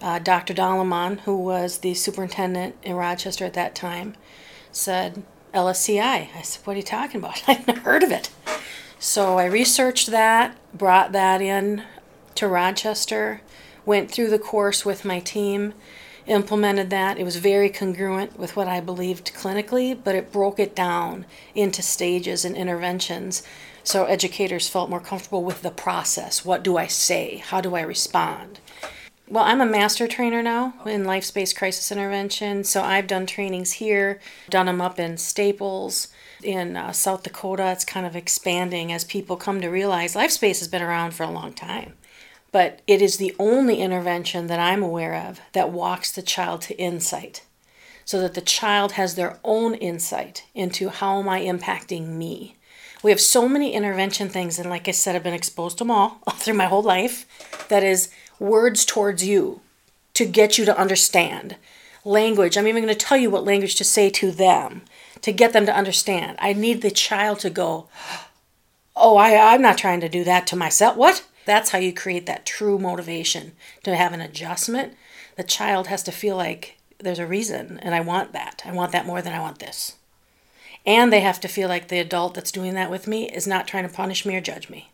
Uh, 0.00 0.18
Dr. 0.18 0.54
Dallemand, 0.54 1.20
who 1.20 1.36
was 1.36 1.78
the 1.78 1.92
superintendent 1.92 2.76
in 2.82 2.96
Rochester 2.96 3.44
at 3.44 3.52
that 3.52 3.74
time, 3.74 4.14
said, 4.72 5.22
LSCI. 5.52 6.28
I 6.34 6.42
said, 6.42 6.66
What 6.66 6.74
are 6.74 6.76
you 6.78 6.82
talking 6.82 7.18
about? 7.18 7.42
I've 7.48 7.66
never 7.66 7.80
heard 7.80 8.02
of 8.02 8.10
it. 8.10 8.30
So 8.98 9.38
I 9.38 9.44
researched 9.44 10.10
that, 10.12 10.56
brought 10.72 11.12
that 11.12 11.42
in 11.42 11.82
to 12.36 12.48
Rochester, 12.48 13.42
went 13.84 14.10
through 14.10 14.30
the 14.30 14.38
course 14.38 14.86
with 14.86 15.04
my 15.04 15.20
team, 15.20 15.74
implemented 16.26 16.88
that. 16.88 17.18
It 17.18 17.24
was 17.24 17.36
very 17.36 17.68
congruent 17.68 18.38
with 18.38 18.56
what 18.56 18.68
I 18.68 18.80
believed 18.80 19.34
clinically, 19.34 19.98
but 20.02 20.14
it 20.14 20.32
broke 20.32 20.58
it 20.58 20.74
down 20.74 21.26
into 21.54 21.82
stages 21.82 22.46
and 22.46 22.56
interventions 22.56 23.42
So 23.90 24.04
educators 24.04 24.68
felt 24.68 24.88
more 24.88 25.00
comfortable 25.00 25.42
with 25.42 25.62
the 25.62 25.70
process. 25.72 26.44
What 26.44 26.62
do 26.62 26.76
I 26.76 26.86
say? 26.86 27.38
How 27.38 27.60
do 27.60 27.74
I 27.74 27.80
respond? 27.80 28.60
Well, 29.26 29.42
I'm 29.42 29.60
a 29.60 29.66
master 29.66 30.06
trainer 30.06 30.44
now 30.44 30.74
in 30.86 31.02
life 31.02 31.24
space 31.24 31.52
crisis 31.52 31.90
intervention. 31.90 32.62
So 32.62 32.82
I've 32.82 33.08
done 33.08 33.26
trainings 33.26 33.72
here, 33.72 34.20
done 34.48 34.66
them 34.66 34.80
up 34.80 35.00
in 35.00 35.16
Staples, 35.16 36.06
in 36.40 36.76
uh, 36.76 36.92
South 36.92 37.24
Dakota. 37.24 37.72
It's 37.72 37.84
kind 37.84 38.06
of 38.06 38.14
expanding 38.14 38.92
as 38.92 39.02
people 39.02 39.36
come 39.36 39.60
to 39.60 39.68
realize 39.68 40.14
life 40.14 40.30
space 40.30 40.60
has 40.60 40.68
been 40.68 40.82
around 40.82 41.14
for 41.14 41.24
a 41.24 41.30
long 41.32 41.52
time. 41.52 41.94
But 42.52 42.82
it 42.86 43.02
is 43.02 43.16
the 43.16 43.34
only 43.40 43.80
intervention 43.80 44.46
that 44.46 44.60
I'm 44.60 44.84
aware 44.84 45.16
of 45.16 45.40
that 45.52 45.72
walks 45.72 46.12
the 46.12 46.22
child 46.22 46.60
to 46.62 46.78
insight 46.78 47.44
so 48.04 48.20
that 48.20 48.34
the 48.34 48.40
child 48.40 48.92
has 48.92 49.16
their 49.16 49.40
own 49.42 49.74
insight 49.74 50.44
into 50.54 50.90
how 50.90 51.18
am 51.18 51.28
I 51.28 51.40
impacting 51.40 52.10
me. 52.10 52.56
We 53.02 53.10
have 53.10 53.20
so 53.20 53.48
many 53.48 53.72
intervention 53.72 54.28
things, 54.28 54.58
and 54.58 54.68
like 54.68 54.86
I 54.88 54.90
said, 54.90 55.16
I've 55.16 55.22
been 55.22 55.34
exposed 55.34 55.78
to 55.78 55.84
them 55.84 55.90
all, 55.92 56.20
through 56.34 56.54
my 56.54 56.66
whole 56.66 56.82
life. 56.82 57.26
That 57.68 57.82
is 57.82 58.10
words 58.38 58.84
towards 58.84 59.24
you 59.24 59.60
to 60.14 60.26
get 60.26 60.58
you 60.58 60.64
to 60.64 60.78
understand. 60.78 61.56
Language, 62.04 62.56
I'm 62.56 62.66
even 62.66 62.82
going 62.82 62.94
to 62.94 63.06
tell 63.06 63.18
you 63.18 63.30
what 63.30 63.44
language 63.44 63.76
to 63.76 63.84
say 63.84 64.10
to 64.10 64.30
them 64.30 64.82
to 65.22 65.32
get 65.32 65.52
them 65.52 65.66
to 65.66 65.76
understand. 65.76 66.36
I 66.40 66.52
need 66.52 66.82
the 66.82 66.90
child 66.90 67.40
to 67.40 67.50
go, 67.50 67.88
Oh, 68.96 69.16
I, 69.16 69.54
I'm 69.54 69.62
not 69.62 69.78
trying 69.78 70.00
to 70.00 70.08
do 70.08 70.24
that 70.24 70.46
to 70.48 70.56
myself. 70.56 70.96
What? 70.96 71.26
That's 71.46 71.70
how 71.70 71.78
you 71.78 71.92
create 71.92 72.26
that 72.26 72.44
true 72.44 72.78
motivation 72.78 73.52
to 73.82 73.96
have 73.96 74.12
an 74.12 74.20
adjustment. 74.20 74.94
The 75.36 75.42
child 75.42 75.86
has 75.86 76.02
to 76.04 76.12
feel 76.12 76.36
like 76.36 76.78
there's 76.98 77.18
a 77.18 77.26
reason, 77.26 77.78
and 77.80 77.94
I 77.94 78.00
want 78.00 78.32
that. 78.32 78.62
I 78.64 78.72
want 78.72 78.92
that 78.92 79.06
more 79.06 79.22
than 79.22 79.32
I 79.32 79.40
want 79.40 79.58
this. 79.58 79.96
And 80.90 81.12
they 81.12 81.20
have 81.20 81.38
to 81.42 81.46
feel 81.46 81.68
like 81.68 81.86
the 81.86 82.00
adult 82.00 82.34
that's 82.34 82.50
doing 82.50 82.74
that 82.74 82.90
with 82.90 83.06
me 83.06 83.30
is 83.30 83.46
not 83.46 83.68
trying 83.68 83.86
to 83.86 83.94
punish 83.94 84.26
me 84.26 84.34
or 84.34 84.40
judge 84.40 84.68
me. 84.68 84.90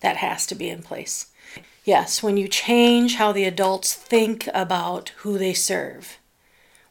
That 0.00 0.18
has 0.18 0.44
to 0.48 0.54
be 0.54 0.68
in 0.68 0.82
place. 0.82 1.28
Yes, 1.82 2.22
when 2.22 2.36
you 2.36 2.46
change 2.46 3.14
how 3.14 3.32
the 3.32 3.44
adults 3.44 3.94
think 3.94 4.50
about 4.52 5.12
who 5.20 5.38
they 5.38 5.54
serve, 5.54 6.18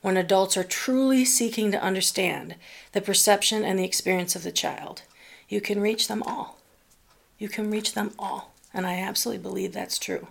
when 0.01 0.17
adults 0.17 0.57
are 0.57 0.63
truly 0.63 1.23
seeking 1.25 1.71
to 1.71 1.83
understand 1.83 2.55
the 2.93 3.01
perception 3.01 3.63
and 3.63 3.77
the 3.77 3.85
experience 3.85 4.35
of 4.35 4.41
the 4.41 4.51
child, 4.51 5.03
you 5.47 5.61
can 5.61 5.79
reach 5.79 6.07
them 6.07 6.23
all. 6.23 6.57
You 7.37 7.49
can 7.49 7.69
reach 7.69 7.93
them 7.93 8.15
all. 8.17 8.51
And 8.73 8.87
I 8.87 8.95
absolutely 8.99 9.43
believe 9.43 9.73
that's 9.73 9.99
true. 9.99 10.29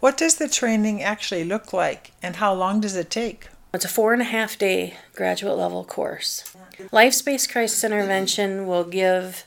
What 0.00 0.16
does 0.16 0.36
the 0.36 0.48
training 0.48 1.02
actually 1.02 1.44
look 1.44 1.74
like 1.74 2.12
and 2.22 2.36
how 2.36 2.54
long 2.54 2.80
does 2.80 2.96
it 2.96 3.10
take? 3.10 3.48
It's 3.74 3.84
a 3.84 3.88
four 3.88 4.12
and 4.12 4.22
a 4.22 4.26
half 4.26 4.56
day 4.56 4.94
graduate 5.16 5.58
level 5.58 5.84
course. 5.84 6.44
Life 6.92 7.12
Space 7.12 7.48
Crisis 7.48 7.82
Intervention 7.82 8.68
will 8.68 8.84
give 8.84 9.46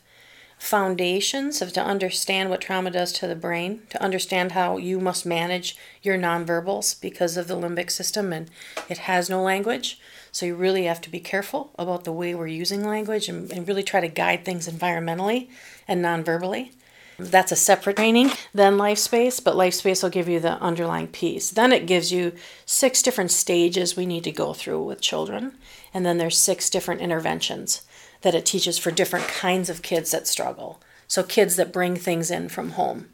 foundations 0.59 1.61
of 1.61 1.71
to 1.71 1.81
understand 1.81 2.49
what 2.49 2.59
trauma 2.59 2.91
does 2.91 3.13
to 3.13 3.27
the 3.27 3.37
brain, 3.37 3.83
to 3.89 4.03
understand 4.03 4.51
how 4.51 4.75
you 4.75 4.99
must 4.99 5.25
manage 5.25 5.77
your 6.01 6.17
nonverbals 6.17 6.99
because 6.99 7.37
of 7.37 7.47
the 7.47 7.55
limbic 7.55 7.89
system 7.89 8.33
and 8.33 8.51
it 8.89 8.97
has 8.97 9.29
no 9.29 9.41
language. 9.41 9.97
So 10.33 10.45
you 10.45 10.55
really 10.55 10.83
have 10.83 10.99
to 11.01 11.09
be 11.09 11.21
careful 11.21 11.71
about 11.79 12.03
the 12.03 12.11
way 12.11 12.35
we're 12.35 12.47
using 12.47 12.83
language 12.85 13.29
and, 13.29 13.49
and 13.49 13.65
really 13.65 13.83
try 13.83 14.01
to 14.01 14.09
guide 14.09 14.43
things 14.43 14.67
environmentally 14.67 15.47
and 15.87 16.03
nonverbally. 16.03 16.71
That's 17.19 17.51
a 17.51 17.55
separate 17.55 17.95
training 17.95 18.31
than 18.53 18.77
life 18.77 18.99
space, 18.99 19.39
but 19.39 19.55
life 19.55 19.73
space 19.73 20.03
will 20.03 20.11
give 20.11 20.29
you 20.29 20.39
the 20.39 20.61
underlying 20.61 21.07
piece. 21.07 21.49
Then 21.49 21.73
it 21.73 21.87
gives 21.87 22.11
you 22.11 22.33
six 22.65 23.01
different 23.01 23.31
stages 23.31 23.95
we 23.95 24.05
need 24.05 24.23
to 24.25 24.31
go 24.31 24.53
through 24.53 24.83
with 24.83 25.01
children, 25.01 25.57
and 25.93 26.05
then 26.05 26.19
there's 26.19 26.37
six 26.37 26.69
different 26.69 27.01
interventions 27.01 27.81
that 28.21 28.35
it 28.35 28.45
teaches 28.45 28.77
for 28.77 28.91
different 28.91 29.27
kinds 29.27 29.67
of 29.69 29.81
kids 29.81 30.11
that 30.11 30.27
struggle. 30.27 30.79
So, 31.07 31.23
kids 31.23 31.55
that 31.55 31.73
bring 31.73 31.95
things 31.95 32.29
in 32.29 32.49
from 32.49 32.71
home. 32.71 33.07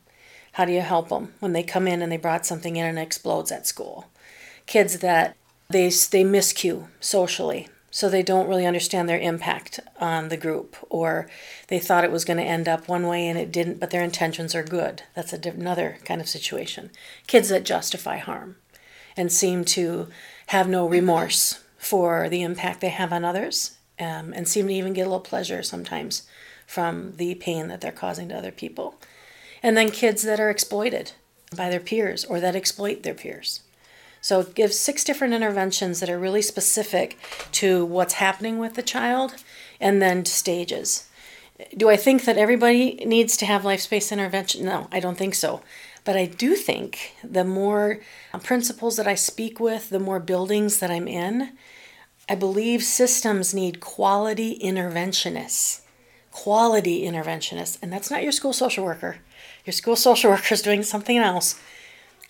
How 0.53 0.65
do 0.65 0.73
you 0.73 0.81
help 0.81 1.09
them 1.09 1.33
when 1.39 1.53
they 1.53 1.63
come 1.63 1.87
in 1.87 2.01
and 2.01 2.11
they 2.11 2.17
brought 2.17 2.45
something 2.45 2.75
in 2.75 2.85
and 2.85 2.99
it 2.99 3.01
explodes 3.01 3.51
at 3.51 3.67
school? 3.67 4.09
Kids 4.65 4.99
that 4.99 5.37
they, 5.69 5.85
they 5.85 6.23
miscue 6.23 6.87
socially, 6.99 7.69
so 7.95 8.09
they 8.09 8.23
don't 8.23 8.47
really 8.47 8.65
understand 8.65 9.07
their 9.07 9.19
impact 9.19 9.79
on 9.99 10.29
the 10.29 10.35
group, 10.35 10.75
or 10.89 11.29
they 11.67 11.77
thought 11.77 12.03
it 12.03 12.11
was 12.11 12.25
going 12.25 12.37
to 12.37 12.43
end 12.43 12.67
up 12.67 12.87
one 12.87 13.05
way 13.05 13.27
and 13.27 13.37
it 13.37 13.51
didn't, 13.51 13.79
but 13.79 13.91
their 13.91 14.03
intentions 14.03 14.55
are 14.55 14.63
good. 14.63 15.03
That's 15.13 15.31
another 15.31 15.99
kind 16.03 16.19
of 16.19 16.27
situation. 16.27 16.89
Kids 17.27 17.49
that 17.49 17.65
justify 17.65 18.17
harm 18.17 18.55
and 19.15 19.31
seem 19.31 19.63
to 19.65 20.07
have 20.47 20.67
no 20.67 20.89
remorse 20.89 21.63
for 21.77 22.29
the 22.29 22.41
impact 22.41 22.81
they 22.81 22.89
have 22.89 23.13
on 23.13 23.23
others 23.23 23.77
um, 23.99 24.33
and 24.33 24.47
seem 24.47 24.67
to 24.69 24.73
even 24.73 24.93
get 24.93 25.03
a 25.03 25.09
little 25.09 25.19
pleasure 25.19 25.61
sometimes 25.61 26.23
from 26.65 27.15
the 27.17 27.35
pain 27.35 27.67
that 27.67 27.79
they're 27.79 27.91
causing 27.91 28.27
to 28.29 28.35
other 28.35 28.51
people. 28.51 28.95
And 29.61 29.77
then 29.77 29.91
kids 29.91 30.23
that 30.23 30.39
are 30.39 30.49
exploited 30.49 31.11
by 31.55 31.69
their 31.69 31.79
peers 31.79 32.25
or 32.25 32.39
that 32.39 32.55
exploit 32.55 33.03
their 33.03 33.13
peers. 33.13 33.61
So 34.23 34.39
it 34.39 34.55
gives 34.55 34.79
six 34.79 35.03
different 35.03 35.33
interventions 35.33 35.99
that 35.99 36.09
are 36.09 36.17
really 36.17 36.41
specific 36.41 37.17
to 37.51 37.83
what's 37.83 38.13
happening 38.13 38.57
with 38.57 38.75
the 38.75 38.81
child 38.81 39.35
and 39.81 40.01
then 40.01 40.23
stages. 40.23 41.09
Do 41.75 41.89
I 41.89 41.97
think 41.97 42.23
that 42.23 42.37
everybody 42.37 42.95
needs 43.05 43.35
to 43.35 43.45
have 43.45 43.65
life 43.65 43.81
space 43.81 44.13
intervention? 44.13 44.63
No, 44.63 44.87
I 44.93 45.01
don't 45.01 45.17
think 45.17 45.35
so. 45.35 45.61
But 46.05 46.15
I 46.15 46.25
do 46.25 46.55
think 46.55 47.11
the 47.21 47.43
more 47.43 47.99
uh, 48.33 48.39
principles 48.39 48.95
that 48.95 49.07
I 49.07 49.15
speak 49.15 49.59
with, 49.59 49.89
the 49.89 49.99
more 49.99 50.21
buildings 50.21 50.79
that 50.79 50.89
I'm 50.89 51.09
in, 51.09 51.51
I 52.29 52.35
believe 52.35 52.81
systems 52.81 53.53
need 53.53 53.81
quality 53.81 54.57
interventionists. 54.63 55.81
Quality 56.31 57.03
interventionists. 57.03 57.77
And 57.81 57.91
that's 57.91 58.09
not 58.09 58.23
your 58.23 58.31
school 58.31 58.53
social 58.53 58.85
worker. 58.85 59.17
Your 59.65 59.73
school 59.73 59.97
social 59.97 60.31
worker 60.31 60.53
is 60.53 60.61
doing 60.61 60.83
something 60.83 61.17
else. 61.17 61.59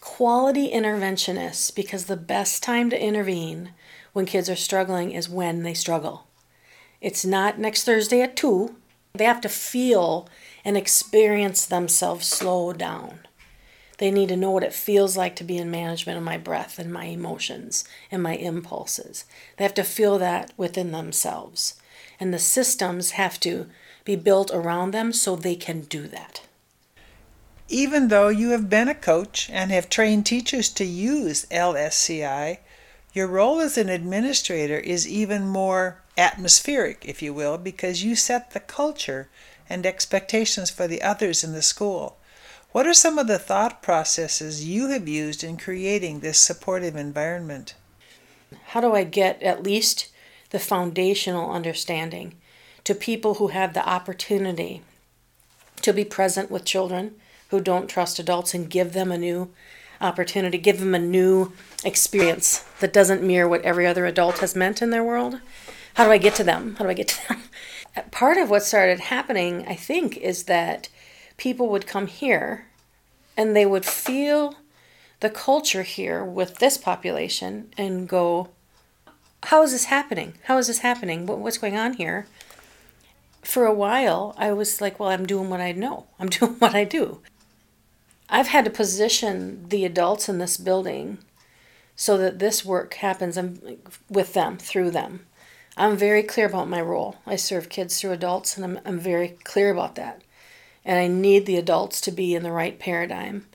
Quality 0.03 0.69
interventionists, 0.69 1.74
because 1.74 2.05
the 2.05 2.17
best 2.17 2.62
time 2.62 2.89
to 2.89 3.01
intervene 3.01 3.72
when 4.12 4.25
kids 4.25 4.50
are 4.50 4.55
struggling 4.55 5.13
is 5.13 5.29
when 5.29 5.63
they 5.63 5.74
struggle. 5.74 6.27
It's 7.00 7.24
not 7.24 7.57
next 7.57 7.86
Thursday 7.86 8.22
at 8.22 8.36
2. 8.36 8.75
They 9.13 9.24
have 9.24 9.39
to 9.39 9.50
feel 9.50 10.27
and 10.65 10.75
experience 10.75 11.65
themselves 11.65 12.27
slow 12.27 12.74
down. 12.74 13.19
They 13.98 14.12
need 14.12 14.27
to 14.27 14.36
know 14.36 14.51
what 14.51 14.65
it 14.65 14.74
feels 14.74 15.15
like 15.15 15.38
to 15.38 15.43
be 15.45 15.57
in 15.57 15.72
management 15.72 16.17
of 16.17 16.24
my 16.25 16.38
breath 16.38 16.79
and 16.79 16.91
my 16.91 17.05
emotions 17.05 17.86
and 18.12 18.22
my 18.22 18.36
impulses. 18.36 19.24
They 19.55 19.63
have 19.63 19.74
to 19.75 19.86
feel 19.86 20.19
that 20.19 20.51
within 20.57 20.91
themselves. 20.91 21.75
And 22.19 22.33
the 22.33 22.39
systems 22.39 23.12
have 23.12 23.39
to 23.39 23.67
be 24.03 24.17
built 24.17 24.51
around 24.53 24.91
them 24.91 25.13
so 25.13 25.38
they 25.38 25.55
can 25.55 25.81
do 25.81 26.10
that. 26.10 26.41
Even 27.70 28.10
though 28.10 28.27
you 28.27 28.50
have 28.50 28.70
been 28.70 28.89
a 28.89 28.96
coach 28.96 29.50
and 29.50 29.72
have 29.72 29.89
trained 29.89 30.25
teachers 30.25 30.70
to 30.70 30.84
use 30.84 31.46
LSCI, 31.46 32.60
your 33.13 33.27
role 33.27 33.60
as 33.62 33.77
an 33.77 33.89
administrator 33.89 34.77
is 34.77 35.08
even 35.08 35.48
more 35.48 36.01
atmospheric, 36.17 37.05
if 37.05 37.22
you 37.22 37.34
will, 37.34 37.58
because 37.58 38.03
you 38.03 38.15
set 38.15 38.51
the 38.51 38.60
culture 38.60 39.29
and 39.70 39.86
expectations 39.86 40.70
for 40.70 40.88
the 40.88 41.01
others 41.01 41.43
in 41.43 41.53
the 41.53 41.62
school. 41.62 42.17
What 42.72 42.88
are 42.88 42.93
some 42.93 43.20
of 43.20 43.27
the 43.27 43.39
thought 43.39 43.82
processes 43.84 44.65
you 44.65 44.89
have 44.89 45.08
used 45.08 45.43
in 45.43 45.58
creating 45.58 46.20
this 46.20 46.39
supportive 46.39 46.96
environment? 46.96 47.75
How 48.67 48.82
do 48.82 48.93
I 48.93 49.03
get 49.03 49.41
at 49.43 49.63
least 49.63 50.10
the 50.50 50.60
foundational 50.60 51.51
understanding 51.51 52.36
to 52.84 52.96
people 52.96 53.36
who 53.36 53.48
have 53.50 53.74
the 53.74 53.88
opportunity 53.88 54.82
to 55.82 55.93
be 55.93 56.03
present 56.03 56.51
with 56.51 56.65
children 56.65 57.15
who 57.53 57.62
don't 57.62 57.88
trust 57.88 58.17
adults 58.17 58.55
and 58.55 58.67
give 58.67 58.93
them 58.93 59.12
a 59.12 59.17
new 59.17 59.48
opportunity, 60.01 60.57
give 60.57 60.79
them 60.79 60.95
a 60.95 61.00
new 61.00 61.53
experience 61.86 62.65
that 62.79 62.91
doesn't 62.91 63.22
mirror 63.22 63.48
what 63.48 63.62
every 63.62 63.86
other 63.86 64.07
adult 64.07 64.39
has 64.39 64.55
meant 64.55 64.81
in 64.81 64.89
their 64.89 65.03
world? 65.03 65.39
How 65.93 66.05
do 66.05 66.12
I 66.12 66.17
get 66.17 66.33
to 66.36 66.43
them? 66.43 66.75
How 66.77 66.86
do 66.86 66.89
I 66.89 66.95
get 66.95 67.10
to 67.10 67.27
them? 67.27 67.43
Part 68.12 68.38
of 68.38 68.50
what 68.50 68.63
started 68.63 69.01
happening, 69.01 69.67
I 69.67 69.75
think, 69.75 70.17
is 70.17 70.45
that 70.45 70.89
people 71.38 71.69
would 71.69 71.86
come 71.86 72.07
here 72.07 72.65
and 73.38 73.55
they 73.55 73.67
would 73.67 73.86
feel 73.86 74.55
the 75.19 75.29
culture 75.29 75.83
here 75.83 76.24
with 76.24 76.57
this 76.57 76.75
population 76.75 77.72
and 77.77 78.10
go, 78.10 78.50
How 79.43 79.62
is 79.62 79.74
this 79.74 79.86
happening? 79.86 80.39
How 80.45 80.57
is 80.57 80.65
this 80.65 80.79
happening? 80.79 81.27
what's 81.27 81.60
going 81.60 81.77
on 81.77 81.93
here? 81.93 82.25
For 83.43 83.67
a 83.67 83.74
while, 83.74 84.33
I 84.39 84.53
was 84.53 84.81
like, 84.81 85.00
Well, 85.00 85.10
I'm 85.10 85.27
doing 85.27 85.51
what 85.51 85.62
I 85.62 85.72
know, 85.72 86.07
I'm 86.19 86.29
doing 86.39 86.53
what 86.53 86.74
I 86.74 86.83
do. 86.83 87.22
I've 88.30 88.48
had 88.48 88.65
to 88.65 88.72
position 88.72 89.68
the 89.70 89.86
adults 89.86 90.30
in 90.30 90.38
this 90.38 90.58
building 90.58 91.20
so 91.96 92.18
that 92.18 92.39
this 92.39 92.65
work 92.65 92.96
happens 92.96 93.38
um, 93.38 93.60
with 94.10 94.34
them, 94.34 94.58
through 94.58 94.92
them. 94.92 95.25
I'm 95.77 95.98
very 95.98 96.24
clear 96.24 96.48
about 96.48 96.70
my 96.70 96.82
role. 96.82 97.18
I 97.25 97.36
serve 97.36 97.70
kids 97.70 98.00
through 98.00 98.12
adults, 98.12 98.56
and 98.56 98.65
I'm, 98.65 98.80
I'm 98.86 99.00
very 99.00 99.30
clear 99.44 99.72
about 99.72 99.96
that 99.96 100.22
and 100.86 101.00
I 101.00 101.08
need 101.08 101.46
the 101.46 101.58
adults 101.58 102.01
to 102.01 102.12
be 102.12 102.36
in 102.36 102.44
the 102.44 102.51
right 102.51 102.77
paradigm. 102.77 103.46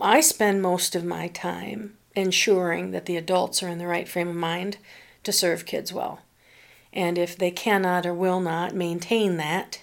I 0.00 0.20
spend 0.20 0.62
most 0.62 0.94
of 0.94 1.04
my 1.04 1.28
time 1.28 1.96
ensuring 2.14 2.90
that 2.90 3.06
the 3.06 3.16
adults 3.16 3.62
are 3.62 3.68
in 3.68 3.78
the 3.78 3.86
right 3.86 4.08
frame 4.08 4.28
of 4.28 4.36
mind 4.36 4.78
to 5.24 5.32
serve 5.32 5.64
kids 5.64 5.92
well. 5.92 6.20
And 6.92 7.16
if 7.16 7.38
they 7.38 7.50
cannot 7.50 8.04
or 8.04 8.12
will 8.12 8.40
not 8.40 8.74
maintain 8.74 9.38
that, 9.38 9.82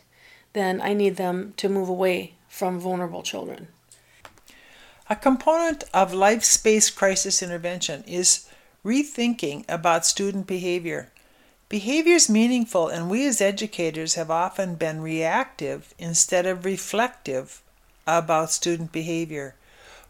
then 0.54 0.80
I 0.82 0.94
need 0.94 1.16
them 1.16 1.54
to 1.58 1.70
move 1.70 1.90
away 1.90 2.36
from 2.48 2.80
vulnerable 2.80 3.24
children. 3.24 3.68
A 5.12 5.16
component 5.16 5.86
of 5.92 6.14
life 6.14 6.44
space 6.44 6.92
crisis 6.92 7.42
intervention 7.42 8.04
is 8.06 8.48
rethinking 8.86 9.66
about 9.68 10.06
student 10.06 10.46
behavior. 10.46 11.12
Behavior 11.68 12.14
is 12.14 12.30
meaningful, 12.30 12.88
and 12.88 13.10
we 13.10 13.26
as 13.28 13.42
educators 13.42 14.14
have 14.14 14.30
often 14.30 14.76
been 14.76 15.02
reactive 15.02 15.96
instead 15.98 16.46
of 16.46 16.64
reflective 16.64 17.64
about 18.06 18.52
student 18.52 18.92
behavior. 18.92 19.56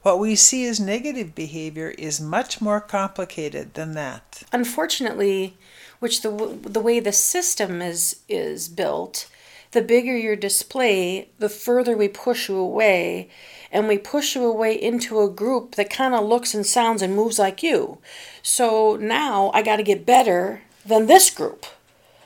What 0.01 0.20
we 0.20 0.36
see 0.36 0.65
as 0.68 0.82
negative 0.82 1.34
behavior 1.34 1.89
is 1.98 2.20
much 2.20 2.60
more 2.60 2.82
complicated 2.82 3.75
than 3.75 3.94
that. 3.94 4.44
Unfortunately, 4.51 5.56
which 6.00 6.24
the 6.24 6.29
the 6.62 6.79
way 6.82 7.00
the 7.00 7.13
system 7.13 7.82
is 7.82 8.18
is 8.27 8.68
built, 8.68 9.29
the 9.72 9.82
bigger 9.82 10.18
your 10.18 10.36
display, 10.36 11.29
the 11.38 11.50
further 11.50 11.96
we 11.96 12.08
push 12.08 12.50
you 12.50 12.58
away, 12.58 13.29
and 13.71 13.88
we 13.88 13.97
push 13.97 14.35
you 14.35 14.43
away 14.45 14.73
into 14.73 15.21
a 15.21 15.29
group 15.29 15.75
that 15.75 15.89
kind 15.89 16.13
of 16.13 16.25
looks 16.25 16.53
and 16.53 16.65
sounds 16.65 17.01
and 17.01 17.15
moves 17.15 17.39
like 17.39 17.61
you. 17.61 17.99
So 18.41 18.95
now 18.95 19.51
I 19.53 19.61
got 19.61 19.77
to 19.77 19.83
get 19.83 20.05
better 20.05 20.61
than 20.85 21.05
this 21.05 21.29
group, 21.29 21.65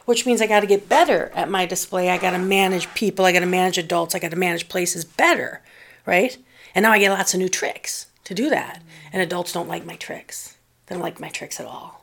which 0.06 0.26
means 0.26 0.42
I 0.42 0.48
got 0.48 0.62
to 0.62 0.68
get 0.68 0.90
better 0.90 1.32
at 1.36 1.50
my 1.50 1.66
display. 1.66 2.10
I 2.10 2.18
got 2.18 2.32
to 2.32 2.40
manage 2.40 2.94
people, 2.94 3.26
I 3.26 3.32
got 3.32 3.42
to 3.42 3.46
manage 3.46 3.78
adults, 3.78 4.16
I 4.16 4.20
got 4.20 4.32
to 4.32 4.38
manage 4.38 4.70
places 4.70 5.06
better, 5.06 5.62
right? 6.06 6.38
And 6.76 6.84
now 6.84 6.92
I 6.92 7.00
get 7.00 7.12
lots 7.12 7.34
of 7.34 7.40
new 7.40 7.50
tricks 7.50 8.08
to 8.24 8.34
do 8.34 8.50
that. 8.50 8.82
And 9.12 9.22
adults 9.22 9.54
don't 9.54 9.68
like 9.68 9.86
my 9.86 9.96
tricks. 9.96 10.58
They 10.86 10.96
don't 10.96 11.04
like 11.04 11.20
my 11.20 11.30
tricks 11.30 11.60
at 11.60 11.66
all. 11.66 12.02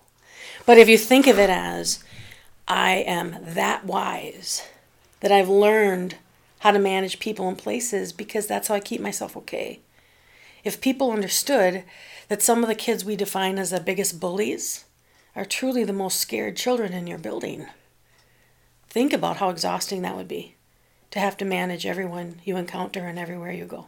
But 0.67 0.79
if 0.79 0.89
you 0.89 0.97
think 0.97 1.27
of 1.27 1.39
it 1.39 1.51
as 1.51 2.05
I 2.69 2.97
am 3.07 3.37
that 3.41 3.85
wise 3.85 4.69
that 5.21 5.33
I've 5.33 5.49
learned 5.49 6.17
how 6.61 6.71
to 6.71 6.79
manage 6.79 7.19
people 7.19 7.49
and 7.49 7.59
places 7.59 8.13
because 8.13 8.47
that's 8.47 8.69
how 8.69 8.75
I 8.75 8.81
keep 8.81 9.01
myself 9.01 9.37
okay. 9.37 9.81
If 10.63 10.81
people 10.81 11.11
understood 11.11 11.85
that 12.29 12.43
some 12.43 12.63
of 12.63 12.69
the 12.69 12.75
kids 12.75 13.05
we 13.05 13.17
define 13.17 13.59
as 13.59 13.71
the 13.71 13.81
biggest 13.81 14.21
bullies 14.21 14.85
are 15.35 15.45
truly 15.45 15.85
the 15.85 15.93
most 15.93 16.21
scared 16.21 16.57
children 16.57 16.93
in 16.93 17.07
your 17.07 17.19
building, 17.19 17.67
think 18.89 19.13
about 19.13 19.39
how 19.39 19.49
exhausting 19.49 20.03
that 20.03 20.17
would 20.17 20.29
be 20.29 20.57
to 21.11 21.19
have 21.19 21.37
to 21.39 21.45
manage 21.45 21.87
everyone 21.87 22.41
you 22.45 22.57
encounter 22.57 23.07
and 23.07 23.19
everywhere 23.19 23.53
you 23.53 23.65
go. 23.65 23.87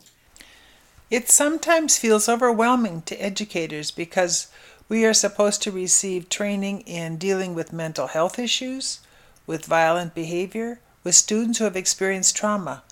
It 1.11 1.29
sometimes 1.29 1.99
feels 1.99 2.27
overwhelming 2.27 3.03
to 3.03 3.23
educators 3.23 3.91
because 3.91 4.49
we 4.89 5.05
are 5.05 5.13
supposed 5.13 5.63
to 5.63 5.71
receive 5.71 6.31
training 6.31 6.81
in 6.83 7.19
dealing 7.19 7.55
with 7.55 7.73
mental 7.73 8.07
health 8.09 8.39
issues, 8.39 9.01
with 9.47 9.67
violent 9.67 10.15
behavior, 10.15 10.81
with 11.05 11.15
students 11.15 11.59
who 11.59 11.65
have 11.65 11.77
experienced 11.77 12.37
trauma. 12.37 12.83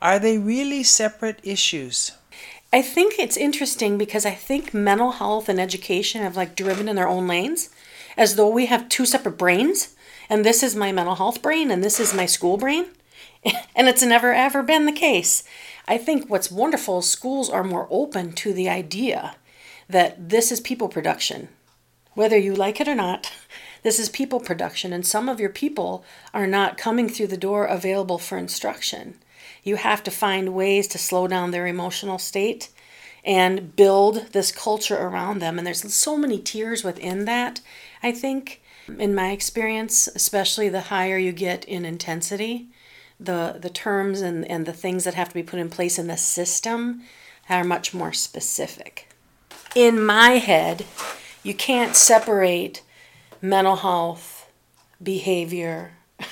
Are 0.00 0.18
they 0.18 0.38
really 0.38 0.82
separate 0.82 1.40
issues? 1.42 2.12
I 2.72 2.82
think 2.82 3.18
it's 3.18 3.36
interesting 3.36 3.96
because 3.96 4.26
I 4.26 4.32
think 4.32 4.74
mental 4.74 5.12
health 5.12 5.48
and 5.48 5.58
education 5.58 6.22
have 6.22 6.36
like 6.36 6.54
driven 6.54 6.88
in 6.88 6.96
their 6.96 7.08
own 7.08 7.26
lanes 7.26 7.70
as 8.16 8.36
though 8.36 8.48
we 8.48 8.66
have 8.66 8.88
two 8.88 9.06
separate 9.06 9.38
brains 9.38 9.94
and 10.28 10.44
this 10.44 10.62
is 10.62 10.76
my 10.76 10.92
mental 10.92 11.14
health 11.14 11.40
brain 11.40 11.70
and 11.70 11.82
this 11.82 11.98
is 11.98 12.12
my 12.12 12.26
school 12.26 12.56
brain. 12.56 12.86
And 13.74 13.88
it's 13.88 14.02
never 14.02 14.32
ever 14.34 14.62
been 14.64 14.84
the 14.86 14.92
case. 14.92 15.44
I 15.86 15.96
think 15.96 16.28
what's 16.28 16.50
wonderful 16.50 16.98
is 16.98 17.06
schools 17.06 17.48
are 17.48 17.62
more 17.62 17.86
open 17.88 18.32
to 18.32 18.52
the 18.52 18.68
idea 18.68 19.36
that 19.88 20.28
this 20.28 20.52
is 20.52 20.60
people 20.60 20.88
production. 20.88 21.48
Whether 22.14 22.36
you 22.36 22.54
like 22.54 22.80
it 22.80 22.88
or 22.88 22.96
not, 22.96 23.32
this 23.88 23.98
is 23.98 24.10
people 24.10 24.38
production, 24.38 24.92
and 24.92 25.06
some 25.06 25.30
of 25.30 25.40
your 25.40 25.48
people 25.48 26.04
are 26.34 26.46
not 26.46 26.76
coming 26.76 27.08
through 27.08 27.28
the 27.28 27.38
door 27.38 27.64
available 27.64 28.18
for 28.18 28.36
instruction. 28.36 29.14
You 29.64 29.76
have 29.76 30.02
to 30.02 30.10
find 30.10 30.52
ways 30.52 30.86
to 30.88 30.98
slow 30.98 31.26
down 31.26 31.52
their 31.52 31.66
emotional 31.66 32.18
state 32.18 32.68
and 33.24 33.74
build 33.76 34.32
this 34.32 34.52
culture 34.52 34.98
around 34.98 35.38
them. 35.38 35.56
And 35.56 35.66
there's 35.66 35.90
so 35.94 36.18
many 36.18 36.38
tiers 36.38 36.84
within 36.84 37.24
that, 37.24 37.62
I 38.02 38.12
think, 38.12 38.60
in 38.98 39.14
my 39.14 39.30
experience, 39.30 40.06
especially 40.08 40.68
the 40.68 40.82
higher 40.82 41.16
you 41.16 41.32
get 41.32 41.64
in 41.64 41.86
intensity 41.86 42.68
the 43.18 43.56
the 43.58 43.70
terms 43.70 44.20
and, 44.20 44.44
and 44.50 44.66
the 44.66 44.72
things 44.72 45.04
that 45.04 45.14
have 45.14 45.28
to 45.28 45.34
be 45.34 45.42
put 45.42 45.58
in 45.58 45.70
place 45.70 45.98
in 45.98 46.06
the 46.06 46.16
system 46.16 47.02
are 47.48 47.64
much 47.64 47.94
more 47.94 48.12
specific. 48.12 49.08
In 49.74 50.04
my 50.04 50.32
head, 50.32 50.84
you 51.42 51.54
can't 51.54 51.96
separate 51.96 52.82
mental 53.40 53.76
health, 53.76 54.50
behavior. 55.02 55.92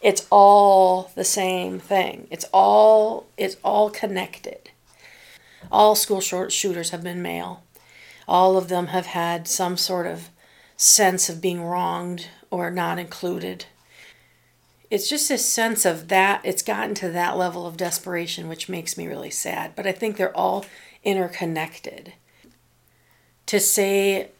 It's 0.00 0.28
all 0.30 1.10
the 1.16 1.24
same 1.24 1.80
thing. 1.80 2.28
It's 2.30 2.44
all 2.52 3.26
it's 3.36 3.56
all 3.64 3.90
connected. 3.90 4.70
All 5.72 5.96
school 5.96 6.20
short 6.20 6.52
shooters 6.52 6.90
have 6.90 7.02
been 7.02 7.20
male. 7.20 7.64
All 8.28 8.56
of 8.56 8.68
them 8.68 8.86
have 8.88 9.06
had 9.06 9.48
some 9.48 9.76
sort 9.76 10.06
of 10.06 10.28
sense 10.76 11.28
of 11.28 11.40
being 11.40 11.64
wronged 11.64 12.28
or 12.48 12.70
not 12.70 13.00
included 13.00 13.64
it's 14.90 15.08
just 15.08 15.30
a 15.30 15.38
sense 15.38 15.84
of 15.84 16.08
that 16.08 16.40
it's 16.44 16.62
gotten 16.62 16.94
to 16.94 17.10
that 17.10 17.36
level 17.36 17.66
of 17.66 17.76
desperation 17.76 18.48
which 18.48 18.68
makes 18.68 18.96
me 18.96 19.06
really 19.06 19.30
sad 19.30 19.72
but 19.74 19.86
i 19.86 19.92
think 19.92 20.16
they're 20.16 20.36
all 20.36 20.64
interconnected 21.04 22.12
to 23.46 23.60
say 23.60 24.30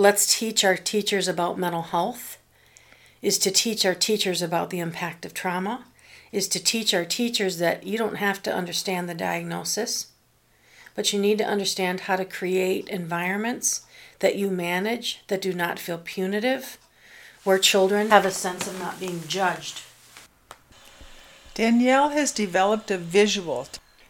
let's 0.00 0.38
teach 0.38 0.64
our 0.64 0.76
teachers 0.76 1.28
about 1.28 1.58
mental 1.58 1.82
health 1.82 2.38
is 3.20 3.38
to 3.38 3.50
teach 3.50 3.84
our 3.84 3.94
teachers 3.94 4.40
about 4.40 4.70
the 4.70 4.80
impact 4.80 5.26
of 5.26 5.34
trauma 5.34 5.84
is 6.32 6.48
to 6.48 6.62
teach 6.62 6.94
our 6.94 7.04
teachers 7.04 7.58
that 7.58 7.86
you 7.86 7.98
don't 7.98 8.16
have 8.16 8.42
to 8.42 8.54
understand 8.54 9.08
the 9.08 9.14
diagnosis 9.14 10.06
but 10.94 11.12
you 11.12 11.20
need 11.20 11.36
to 11.36 11.44
understand 11.44 12.00
how 12.00 12.16
to 12.16 12.24
create 12.24 12.88
environments 12.88 13.84
that 14.20 14.36
you 14.36 14.50
manage 14.50 15.22
that 15.28 15.42
do 15.42 15.52
not 15.52 15.78
feel 15.78 15.98
punitive 15.98 16.78
where 17.44 17.58
children 17.58 18.08
have 18.08 18.24
a 18.24 18.30
sense 18.30 18.66
of 18.66 18.78
not 18.78 18.98
being 19.00 19.22
judged. 19.26 19.82
Danielle 21.54 22.10
has 22.10 22.32
developed 22.32 22.90
a 22.90 22.98
visual 22.98 23.66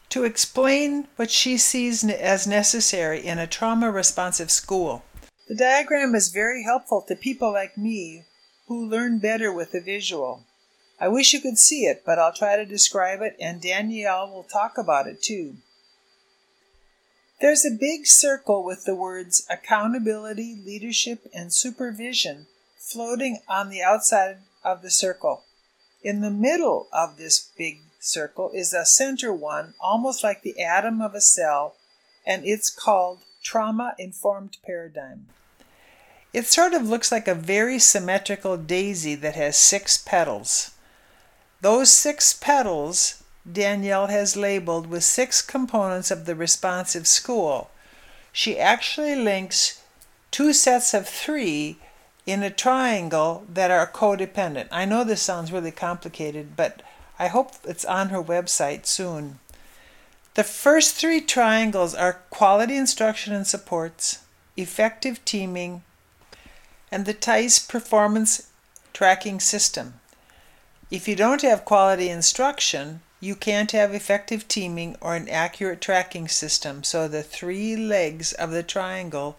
to 0.09 0.25
explain 0.25 1.07
what 1.17 1.31
she 1.31 1.57
sees 1.57 2.05
as 2.05 2.47
necessary 2.47 3.25
in 3.25 3.39
a 3.39 3.47
trauma 3.47 3.91
responsive 3.91 4.51
school. 4.51 5.05
The 5.51 5.57
diagram 5.57 6.15
is 6.15 6.29
very 6.29 6.63
helpful 6.63 7.03
to 7.03 7.17
people 7.17 7.51
like 7.51 7.77
me 7.77 8.23
who 8.69 8.87
learn 8.87 9.19
better 9.19 9.53
with 9.53 9.75
a 9.75 9.81
visual. 9.81 10.45
I 11.01 11.09
wish 11.09 11.33
you 11.33 11.41
could 11.41 11.59
see 11.59 11.87
it, 11.87 12.05
but 12.07 12.21
I'll 12.21 12.33
try 12.33 12.55
to 12.55 12.65
describe 12.65 13.21
it 13.21 13.35
and 13.41 13.61
Danielle 13.61 14.31
will 14.31 14.45
talk 14.45 14.79
about 14.79 15.09
it 15.09 15.21
too. 15.21 15.57
There's 17.41 17.65
a 17.65 17.73
big 17.73 18.07
circle 18.07 18.63
with 18.63 18.85
the 18.85 18.95
words 18.95 19.45
accountability, 19.51 20.55
leadership, 20.65 21.27
and 21.35 21.53
supervision 21.53 22.47
floating 22.79 23.41
on 23.49 23.71
the 23.71 23.83
outside 23.83 24.37
of 24.63 24.83
the 24.83 24.91
circle. 24.91 25.43
In 26.01 26.21
the 26.21 26.31
middle 26.31 26.87
of 26.93 27.17
this 27.17 27.51
big 27.59 27.81
circle 27.99 28.53
is 28.55 28.73
a 28.73 28.87
center 28.87 29.33
one, 29.33 29.75
almost 29.81 30.23
like 30.23 30.43
the 30.43 30.63
atom 30.63 31.03
of 31.03 31.17
a 31.17 31.21
cell, 31.21 31.75
and 32.25 32.45
it's 32.45 32.71
called 32.71 33.25
trauma 33.43 33.95
informed 33.99 34.57
paradigm. 34.65 35.27
It 36.33 36.47
sort 36.47 36.75
of 36.75 36.89
looks 36.89 37.11
like 37.11 37.27
a 37.27 37.35
very 37.35 37.79
symmetrical 37.79 38.57
daisy 38.57 39.15
that 39.17 39.35
has 39.35 39.57
six 39.57 39.97
petals. 39.97 40.73
Those 41.61 41.93
six 41.93 42.33
petals 42.33 43.23
Danielle 43.51 44.09
has 44.09 44.37
labeled 44.37 44.87
with 44.87 45.03
six 45.03 45.43
components 45.43 46.11
of 46.11 46.27
the 46.27 46.35
responsive 46.35 47.07
school. 47.07 47.71
She 48.33 48.59
actually 48.59 49.17
links 49.17 49.83
two 50.31 50.53
sets 50.53 50.95
of 50.95 51.09
three 51.09 51.79
in 52.27 52.43
a 52.43 52.51
triangle 52.51 53.45
that 53.49 53.71
are 53.71 53.87
codependent. 53.87 54.69
I 54.71 54.85
know 54.85 55.03
this 55.03 55.23
sounds 55.23 55.53
really 55.53 55.73
complicated, 55.73 56.55
but 56.55 56.83
I 57.19 57.29
hope 57.29 57.53
it's 57.65 57.85
on 57.85 58.11
her 58.11 58.23
website 58.23 58.87
soon. 58.87 59.41
The 60.35 60.45
first 60.45 60.95
three 60.95 61.21
triangles 61.21 61.95
are 61.95 62.21
quality 62.31 62.77
instruction 62.77 63.35
and 63.35 63.47
supports, 63.47 64.21
effective 64.57 65.25
teaming, 65.25 65.83
and 66.93 67.05
the 67.05 67.15
TICE 67.15 67.59
performance 67.59 68.47
tracking 68.93 69.41
system. 69.41 69.95
If 70.91 71.09
you 71.09 71.17
don't 71.17 71.43
have 71.43 71.65
quality 71.65 72.09
instruction, 72.09 73.01
you 73.19 73.35
can't 73.35 73.73
have 73.73 73.93
effective 73.93 74.47
teaming 74.47 74.97
or 75.01 75.15
an 75.17 75.29
accurate 75.29 75.81
tracking 75.81 76.29
system, 76.29 76.85
so 76.85 77.09
the 77.09 77.23
three 77.23 77.77
legs 77.77 78.33
of 78.33 78.51
the 78.51 78.63
triangle 78.63 79.37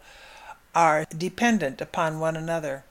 are 0.76 1.06
dependent 1.06 1.82
upon 1.82 2.20
one 2.20 2.36
another. 2.36 2.84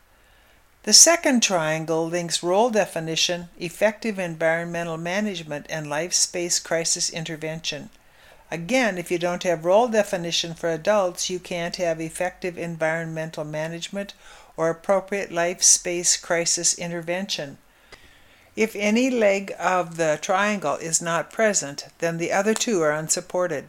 The 0.84 0.92
second 0.94 1.42
triangle 1.42 2.08
links 2.08 2.42
role 2.42 2.70
definition, 2.70 3.50
effective 3.58 4.18
environmental 4.18 4.96
management, 4.96 5.66
and 5.68 5.90
life 5.90 6.14
space 6.14 6.58
crisis 6.58 7.10
intervention. 7.10 7.90
Again, 8.50 8.96
if 8.96 9.10
you 9.10 9.18
don't 9.18 9.42
have 9.42 9.66
role 9.66 9.88
definition 9.88 10.54
for 10.54 10.70
adults, 10.70 11.28
you 11.28 11.38
can't 11.38 11.76
have 11.76 12.00
effective 12.00 12.56
environmental 12.56 13.44
management 13.44 14.14
or 14.56 14.70
appropriate 14.70 15.30
life 15.30 15.62
space 15.62 16.16
crisis 16.16 16.72
intervention. 16.72 17.58
If 18.56 18.74
any 18.74 19.10
leg 19.10 19.54
of 19.58 19.98
the 19.98 20.18
triangle 20.22 20.76
is 20.76 21.02
not 21.02 21.30
present, 21.30 21.88
then 21.98 22.16
the 22.16 22.32
other 22.32 22.54
two 22.54 22.80
are 22.80 22.90
unsupported. 22.90 23.68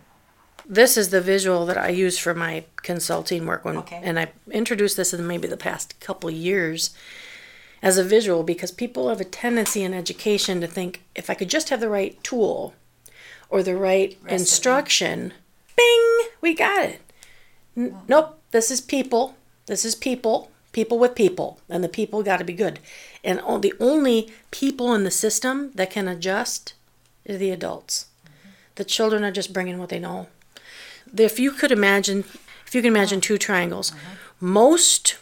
This 0.66 0.98
is 0.98 1.10
the 1.10 1.22
visual 1.22 1.66
that 1.66 1.78
I 1.78 1.90
use 1.90 2.18
for 2.18 2.34
my 2.34 2.64
consulting 2.78 3.46
work 3.46 3.66
when, 3.66 3.78
Okay. 3.78 4.00
and 4.04 4.20
I 4.20 4.32
introduced 4.52 4.98
this 4.98 5.14
in 5.14 5.26
maybe 5.28 5.48
the 5.48 5.58
past 5.58 6.00
couple 6.00 6.30
years 6.30 6.92
as 7.82 7.98
a 7.98 8.04
visual 8.04 8.44
because 8.44 8.72
people 8.72 9.10
have 9.10 9.20
a 9.22 9.26
tendency 9.26 9.84
in 9.84 9.94
education 9.94 10.62
to 10.62 10.68
think 10.68 11.02
if 11.16 11.30
I 11.30 11.34
could 11.34 11.50
just 11.50 11.70
have 11.70 11.80
the 11.80 11.90
right 11.90 12.22
tool 12.24 12.74
or 13.50 13.64
the 13.64 13.76
right 13.76 14.18
instruction, 14.28 15.34
bing, 15.76 16.20
we 16.42 16.54
got 16.54 16.86
it. 16.86 17.02
N- 17.76 17.94
oh. 17.96 18.02
nope, 18.08 18.40
this 18.52 18.70
is 18.72 18.82
people. 18.82 19.36
This 19.66 19.84
is 19.86 19.96
people. 19.96 20.52
People 20.74 21.00
with 21.00 21.16
people, 21.16 21.60
and 21.68 21.84
the 21.84 21.90
people 21.90 22.24
got 22.24 22.38
to 22.38 22.46
be 22.46 22.54
good. 22.54 22.80
And 23.26 23.42
o- 23.44 23.58
the 23.58 23.74
only 23.78 24.32
people 24.52 24.94
in 24.96 25.04
the 25.04 25.12
system 25.12 25.72
that 25.76 25.90
can 25.90 26.08
adjust 26.08 26.76
are 27.28 27.36
the 27.36 27.50
adults. 27.52 28.06
Mm-hmm. 28.26 28.50
The 28.76 28.86
children 28.86 29.26
are 29.26 29.32
just 29.34 29.52
bringing 29.52 29.80
what 29.80 29.90
they 29.90 30.00
know. 30.00 30.28
If 31.16 31.40
you 31.40 31.52
could 31.52 31.72
imagine, 31.72 32.24
if 32.66 32.74
you 32.74 32.82
can 32.82 32.92
imagine 32.92 33.22
two 33.22 33.38
triangles, 33.38 33.92
most 34.40 35.18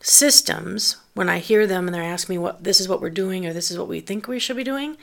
systems, 0.00 0.96
when 1.14 1.28
I 1.28 1.38
hear 1.38 1.66
them 1.66 1.86
and 1.86 1.94
they're 1.94 2.02
asking 2.02 2.34
me 2.34 2.38
what 2.38 2.64
this 2.64 2.80
is 2.80 2.88
what 2.88 3.00
we're 3.00 3.10
doing 3.10 3.46
or 3.46 3.52
this 3.52 3.70
is 3.70 3.78
what 3.78 3.88
we 3.88 4.00
think 4.00 4.26
we 4.26 4.38
should 4.38 4.56
be 4.56 4.64
doing, 4.64 4.96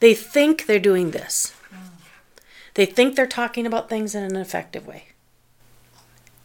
they 0.00 0.14
think 0.14 0.66
they're 0.66 0.78
doing 0.78 1.10
this. 1.10 1.54
They 2.74 2.86
think 2.86 3.16
they're 3.16 3.26
talking 3.26 3.66
about 3.66 3.88
things 3.88 4.14
in 4.14 4.22
an 4.22 4.36
effective 4.36 4.86
way. 4.86 5.08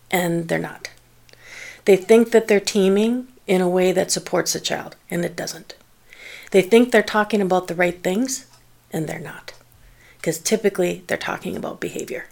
And 0.10 0.48
they're 0.48 0.60
not. 0.60 0.90
They 1.86 1.96
think 1.96 2.32
that 2.32 2.48
they're 2.48 2.60
teaming 2.60 3.28
in 3.46 3.62
a 3.62 3.70
way 3.70 3.92
that 3.92 4.12
supports 4.12 4.54
the 4.54 4.60
child, 4.60 4.96
and 5.12 5.24
it 5.24 5.36
doesn't. 5.36 5.76
They 6.52 6.62
think 6.62 6.92
they're 6.92 7.04
talking 7.04 7.42
about 7.42 7.68
the 7.68 7.76
right 7.76 8.02
things, 8.02 8.46
and 8.92 9.08
they're 9.08 9.20
not. 9.20 9.54
Because 10.18 10.40
typically 10.40 11.04
they're 11.08 11.18
talking 11.18 11.56
about 11.56 11.80
behavior. 11.80 12.28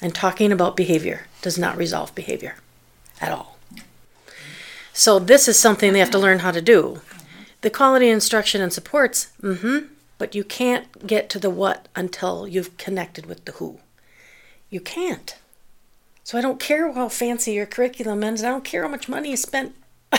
And 0.00 0.14
talking 0.14 0.52
about 0.52 0.76
behavior 0.76 1.26
does 1.42 1.58
not 1.58 1.76
resolve 1.76 2.14
behavior 2.14 2.56
at 3.20 3.32
all. 3.32 3.58
So 4.92 5.18
this 5.18 5.48
is 5.48 5.58
something 5.58 5.92
they 5.92 5.98
have 5.98 6.10
to 6.10 6.18
learn 6.18 6.40
how 6.40 6.50
to 6.50 6.62
do. 6.62 7.00
The 7.60 7.70
quality 7.70 8.08
instruction 8.08 8.60
and 8.60 8.72
supports, 8.72 9.32
mm-hmm, 9.42 9.86
but 10.18 10.34
you 10.34 10.44
can't 10.44 11.06
get 11.06 11.28
to 11.30 11.38
the 11.38 11.50
what 11.50 11.88
until 11.94 12.46
you've 12.46 12.76
connected 12.76 13.26
with 13.26 13.44
the 13.44 13.52
who. 13.52 13.78
You 14.70 14.80
can't. 14.80 15.36
So 16.24 16.36
I 16.36 16.40
don't 16.40 16.60
care 16.60 16.92
how 16.92 17.08
fancy 17.08 17.52
your 17.52 17.66
curriculum 17.66 18.22
is. 18.22 18.44
I 18.44 18.48
don't 18.50 18.64
care 18.64 18.82
how 18.82 18.88
much 18.88 19.08
money 19.08 19.30
you 19.30 19.36
spent. 19.36 19.74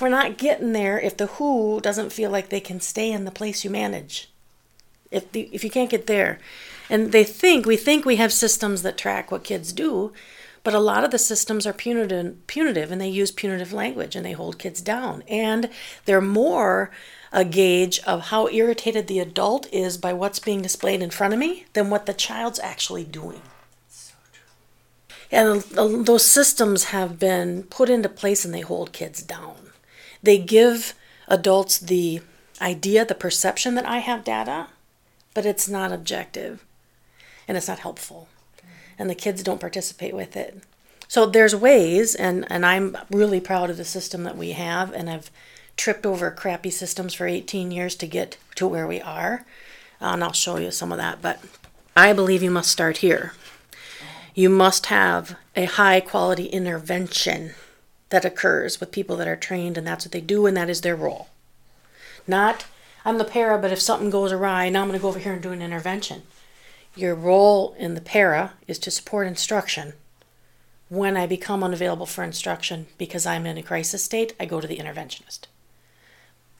We're 0.00 0.08
not 0.08 0.38
getting 0.38 0.72
there 0.72 0.98
if 0.98 1.16
the 1.16 1.26
who 1.26 1.80
doesn't 1.80 2.12
feel 2.12 2.30
like 2.30 2.48
they 2.48 2.60
can 2.60 2.80
stay 2.80 3.12
in 3.12 3.24
the 3.24 3.30
place 3.30 3.62
you 3.62 3.70
manage. 3.70 4.30
If 5.10 5.30
the, 5.32 5.50
if 5.52 5.62
you 5.64 5.70
can't 5.70 5.90
get 5.90 6.06
there, 6.06 6.38
and 6.90 7.12
they 7.12 7.22
think 7.22 7.64
we 7.64 7.76
think 7.76 8.04
we 8.04 8.16
have 8.16 8.32
systems 8.32 8.82
that 8.82 8.98
track 8.98 9.30
what 9.30 9.44
kids 9.44 9.72
do, 9.72 10.12
but 10.64 10.74
a 10.74 10.80
lot 10.80 11.04
of 11.04 11.12
the 11.12 11.18
systems 11.18 11.66
are 11.66 11.72
punitive, 11.72 12.46
punitive, 12.48 12.90
and 12.90 13.00
they 13.00 13.08
use 13.08 13.30
punitive 13.30 13.72
language 13.72 14.16
and 14.16 14.26
they 14.26 14.32
hold 14.32 14.58
kids 14.58 14.80
down, 14.82 15.22
and 15.28 15.70
they're 16.04 16.20
more 16.20 16.90
a 17.32 17.44
gauge 17.44 18.00
of 18.00 18.26
how 18.26 18.48
irritated 18.48 19.06
the 19.06 19.20
adult 19.20 19.72
is 19.72 19.96
by 19.96 20.12
what's 20.12 20.40
being 20.40 20.60
displayed 20.60 21.00
in 21.00 21.10
front 21.10 21.32
of 21.32 21.38
me 21.38 21.64
than 21.74 21.88
what 21.88 22.06
the 22.06 22.12
child's 22.12 22.58
actually 22.58 23.04
doing. 23.04 23.40
And 25.30 25.62
those 25.62 26.24
systems 26.24 26.84
have 26.86 27.20
been 27.20 27.62
put 27.62 27.88
into 27.88 28.08
place 28.08 28.44
and 28.44 28.52
they 28.52 28.62
hold 28.62 28.92
kids 28.92 29.22
down. 29.22 29.70
They 30.20 30.38
give 30.38 30.94
adults 31.28 31.78
the 31.78 32.20
idea, 32.60 33.04
the 33.04 33.14
perception 33.14 33.76
that 33.76 33.86
I 33.86 33.98
have 33.98 34.24
data, 34.24 34.66
but 35.32 35.46
it's 35.46 35.68
not 35.68 35.92
objective 35.92 36.66
and 37.50 37.56
it's 37.56 37.66
not 37.66 37.80
helpful. 37.80 38.28
And 38.96 39.10
the 39.10 39.14
kids 39.14 39.42
don't 39.42 39.60
participate 39.60 40.14
with 40.14 40.36
it. 40.36 40.62
So 41.08 41.26
there's 41.26 41.56
ways, 41.56 42.14
and, 42.14 42.46
and 42.48 42.64
I'm 42.64 42.96
really 43.10 43.40
proud 43.40 43.68
of 43.68 43.76
the 43.76 43.84
system 43.84 44.22
that 44.22 44.36
we 44.36 44.52
have, 44.52 44.92
and 44.92 45.10
I've 45.10 45.30
tripped 45.76 46.06
over 46.06 46.30
crappy 46.30 46.70
systems 46.70 47.14
for 47.14 47.26
18 47.26 47.72
years 47.72 47.96
to 47.96 48.06
get 48.06 48.36
to 48.54 48.68
where 48.68 48.86
we 48.86 49.00
are. 49.00 49.44
Uh, 50.00 50.12
and 50.12 50.22
I'll 50.22 50.32
show 50.32 50.56
you 50.58 50.70
some 50.70 50.92
of 50.92 50.98
that. 50.98 51.20
But 51.20 51.40
I 51.96 52.12
believe 52.12 52.42
you 52.42 52.50
must 52.50 52.70
start 52.70 52.98
here 52.98 53.32
you 54.34 54.48
must 54.48 54.86
have 54.86 55.36
a 55.56 55.64
high 55.64 56.00
quality 56.00 56.46
intervention 56.46 57.52
that 58.10 58.24
occurs 58.24 58.80
with 58.80 58.92
people 58.92 59.16
that 59.16 59.28
are 59.28 59.36
trained 59.36 59.76
and 59.76 59.86
that's 59.86 60.04
what 60.04 60.12
they 60.12 60.20
do 60.20 60.46
and 60.46 60.56
that 60.56 60.70
is 60.70 60.80
their 60.80 60.96
role. 60.96 61.28
Not, 62.26 62.66
I'm 63.04 63.18
the 63.18 63.24
para, 63.24 63.58
but 63.58 63.72
if 63.72 63.80
something 63.80 64.10
goes 64.10 64.32
awry, 64.32 64.68
now 64.68 64.82
I'm 64.82 64.88
going 64.88 64.98
to 64.98 65.02
go 65.02 65.08
over 65.08 65.18
here 65.18 65.32
and 65.32 65.42
do 65.42 65.52
an 65.52 65.62
intervention. 65.62 66.22
Your 66.96 67.14
role 67.14 67.74
in 67.78 67.94
the 67.94 68.00
para 68.00 68.54
is 68.66 68.78
to 68.80 68.90
support 68.90 69.26
instruction. 69.26 69.94
When 70.88 71.16
I 71.16 71.26
become 71.26 71.62
unavailable 71.62 72.06
for 72.06 72.24
instruction 72.24 72.86
because 72.98 73.26
I'm 73.26 73.46
in 73.46 73.56
a 73.56 73.62
crisis 73.62 74.02
state, 74.02 74.34
I 74.40 74.44
go 74.44 74.60
to 74.60 74.66
the 74.66 74.78
interventionist. 74.78 75.46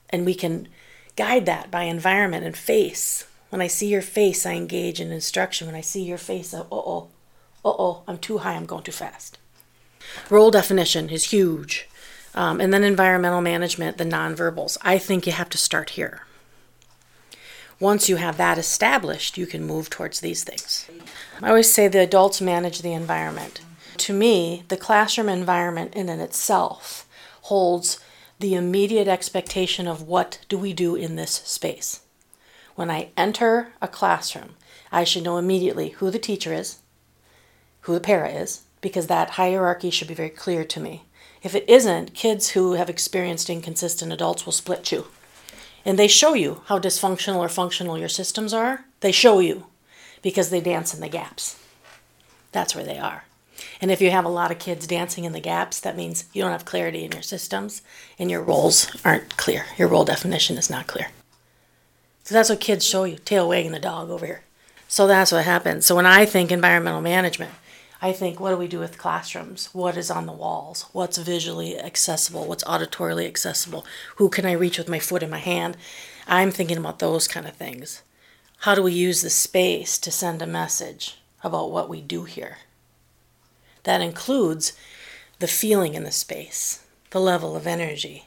And 0.09 0.25
we 0.25 0.35
can 0.35 0.69
guide 1.16 1.47
that 1.47 1.71
by 1.71 1.83
environment 1.83 2.45
and 2.45 2.57
face. 2.57 3.27
When 3.49 3.61
I 3.61 3.66
see 3.66 3.88
your 3.88 4.03
face, 4.03 4.47
I 4.47 4.53
engage 4.53 5.01
in 5.01 5.11
instruction. 5.11 5.66
When 5.66 5.77
I 5.77 5.81
see 5.81 6.03
your 6.05 6.19
face, 6.19 6.55
uh 6.55 6.64
oh, 6.71 7.09
uh 7.64 7.69
oh, 7.71 8.03
I'm 8.07 8.19
too 8.19 8.38
high, 8.38 8.55
I'm 8.55 8.66
going 8.66 8.85
too 8.85 8.93
fast. 8.93 9.38
Role 10.29 10.51
definition 10.51 11.11
is 11.11 11.25
huge. 11.25 11.88
Um, 12.35 12.61
and 12.61 12.73
then 12.73 12.85
environmental 12.85 13.40
management, 13.40 13.99
the 13.99 14.05
nonverbals. 14.05 14.79
I 14.83 14.99
think 14.99 15.27
you 15.27 15.33
have 15.33 15.49
to 15.51 15.59
start 15.59 15.90
here. 15.90 16.23
Once 17.81 18.11
you 18.11 18.16
have 18.16 18.37
that 18.37 18.59
established, 18.59 19.38
you 19.38 19.47
can 19.47 19.64
move 19.64 19.88
towards 19.88 20.21
these 20.21 20.45
things. 20.45 20.87
I 21.43 21.49
always 21.49 21.73
say 21.73 21.88
the 21.88 22.01
adults 22.01 22.38
manage 22.40 22.83
the 22.83 22.93
environment. 22.93 23.62
To 23.97 24.12
me, 24.12 24.64
the 24.69 24.77
classroom 24.77 25.31
environment 25.31 25.95
in 25.95 26.11
and 26.11 26.21
itself 26.21 27.09
holds 27.43 27.99
the 28.38 28.55
immediate 28.55 29.09
expectation 29.09 29.88
of 29.88 30.03
what 30.03 30.40
do 30.51 30.59
we 30.59 30.75
do 30.75 30.95
in 30.95 31.16
this 31.16 31.33
space. 31.33 32.01
When 32.75 32.90
I 32.90 33.09
enter 33.16 33.73
a 33.81 33.88
classroom, 33.88 34.57
I 34.93 35.05
should 35.05 35.25
know 35.25 35.38
immediately 35.38 35.90
who 35.90 36.11
the 36.11 36.19
teacher 36.19 36.53
is, 36.53 36.81
who 37.83 37.95
the 37.95 38.01
para 38.01 38.29
is, 38.29 38.62
because 38.83 39.07
that 39.07 39.31
hierarchy 39.31 39.90
should 39.90 40.09
be 40.09 40.14
very 40.14 40.31
clear 40.31 40.64
to 40.64 40.81
me. 40.81 41.05
If 41.43 41.55
it 41.55 41.69
isn't, 41.69 42.12
kids 42.12 42.51
who 42.51 42.75
have 42.75 42.90
experienced 42.90 43.49
inconsistent 43.49 44.12
adults 44.12 44.45
will 44.45 44.53
split 44.53 44.93
you. 44.93 45.07
And 45.85 45.99
they 45.99 46.09
show 46.09 46.35
you 46.35 46.62
how 46.66 46.79
dysfunctional 46.79 47.38
or 47.38 47.49
functional 47.49 47.99
your 47.99 48.09
systems 48.09 48.53
are. 48.53 48.85
They 49.01 49.12
show 49.12 49.40
you 49.40 49.66
because 50.23 50.51
they 50.51 50.61
dance 50.61 50.95
in 50.95 51.01
the 51.01 51.09
gaps. 51.09 51.59
That's 52.53 52.75
where 52.75 52.85
they 52.85 52.99
are. 52.99 53.25
And 53.81 53.90
if 53.90 54.01
you 54.01 54.11
have 54.11 54.25
a 54.25 54.31
lot 54.31 54.51
of 54.51 54.59
kids 54.59 54.87
dancing 54.87 55.25
in 55.25 55.33
the 55.33 55.40
gaps, 55.40 55.81
that 55.81 55.97
means 55.97 56.25
you 56.33 56.43
don't 56.43 56.53
have 56.53 56.64
clarity 56.64 57.05
in 57.05 57.12
your 57.12 57.23
systems 57.23 57.83
and 58.19 58.31
your 58.31 58.43
roles 58.43 58.90
aren't 59.05 59.37
clear. 59.37 59.66
Your 59.79 59.88
role 59.88 60.05
definition 60.05 60.59
is 60.59 60.71
not 60.71 60.87
clear. 60.87 61.09
So 62.25 62.35
that's 62.35 62.51
what 62.51 62.61
kids 62.61 62.85
show 62.87 63.05
you 63.05 63.16
tail 63.16 63.49
wagging 63.49 63.73
the 63.73 63.81
dog 63.81 64.11
over 64.11 64.27
here. 64.27 64.43
So 64.88 65.07
that's 65.07 65.33
what 65.33 65.45
happens. 65.45 65.87
So 65.87 65.97
when 65.97 66.07
I 66.07 66.27
think 66.27 66.51
environmental 66.51 67.01
management, 67.01 67.53
I 68.03 68.13
think, 68.13 68.41
what 68.41 68.51
do 68.51 68.57
we 68.57 68.67
do 68.67 68.79
with 68.79 68.97
classrooms? 68.97 69.69
What 69.73 69.97
is 69.97 70.11
on 70.11 70.25
the 70.25 70.33
walls? 70.33 70.87
What's 70.93 71.19
visually 71.19 71.79
accessible? 71.79 72.47
What's 72.47 72.65
auditorily 72.65 73.27
accessible? 73.27 73.85
Who 74.17 74.31
can 74.31 74.47
I 74.47 74.53
reach 74.53 74.79
with 74.79 74.89
my 74.89 74.99
foot 74.99 75.23
and 75.23 75.31
my 75.31 75.39
hand? 75.39 75.77
I'm 76.27 76.51
thinking 76.51 76.79
about 76.79 76.99
those 76.99 77.29
kind 77.29 77.47
of 77.47 77.55
things. 77.55 78.03
How 78.61 78.75
do 78.75 78.83
we 78.83 78.93
use 78.93 79.21
the 79.21 79.31
space 79.31 79.99
to 79.99 80.11
send 80.11 80.41
a 80.41 80.47
message 80.47 81.19
about 81.45 81.71
what 81.71 81.91
we 81.91 82.01
do 82.01 82.25
here? 82.25 82.59
That 83.83 84.01
includes 84.01 84.73
the 85.39 85.47
feeling 85.47 85.95
in 85.95 86.05
the 86.05 86.11
space, 86.11 86.85
the 87.11 87.21
level 87.21 87.55
of 87.55 87.67
energy. 87.67 88.25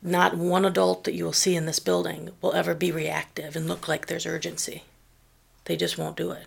Not 0.00 0.36
one 0.36 0.64
adult 0.64 1.04
that 1.04 1.14
you 1.14 1.24
will 1.24 1.32
see 1.32 1.54
in 1.54 1.66
this 1.66 1.78
building 1.78 2.30
will 2.40 2.52
ever 2.54 2.74
be 2.74 2.90
reactive 2.90 3.56
and 3.56 3.68
look 3.68 3.88
like 3.88 4.06
there's 4.06 4.26
urgency. 4.26 4.84
They 5.66 5.76
just 5.76 5.98
won't 5.98 6.16
do 6.16 6.30
it. 6.32 6.46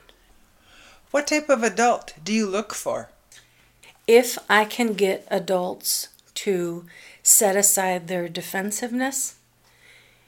What 1.12 1.28
type 1.28 1.50
of 1.50 1.64
adult 1.64 2.14
do 2.24 2.34
you 2.34 2.48
look 2.48 2.74
for? 2.74 3.10
if 4.08 4.38
I 4.50 4.66
can 4.66 4.94
get 4.94 5.28
adults 5.30 6.10
to 6.36 6.86
set 7.24 7.56
aside 7.56 8.08
their 8.08 8.30
defensiveness, 8.30 9.36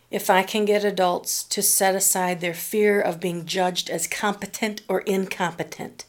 if 0.10 0.30
I 0.30 0.42
can 0.42 0.66
get 0.66 0.84
adults 0.84 1.44
to 1.44 1.62
set 1.62 1.94
aside 1.94 2.40
their 2.40 2.54
fear 2.54 3.00
of 3.00 3.20
being 3.20 3.46
judged 3.46 3.90
as 3.90 4.08
competent 4.08 4.82
or 4.88 5.02
incompetent, 5.02 6.06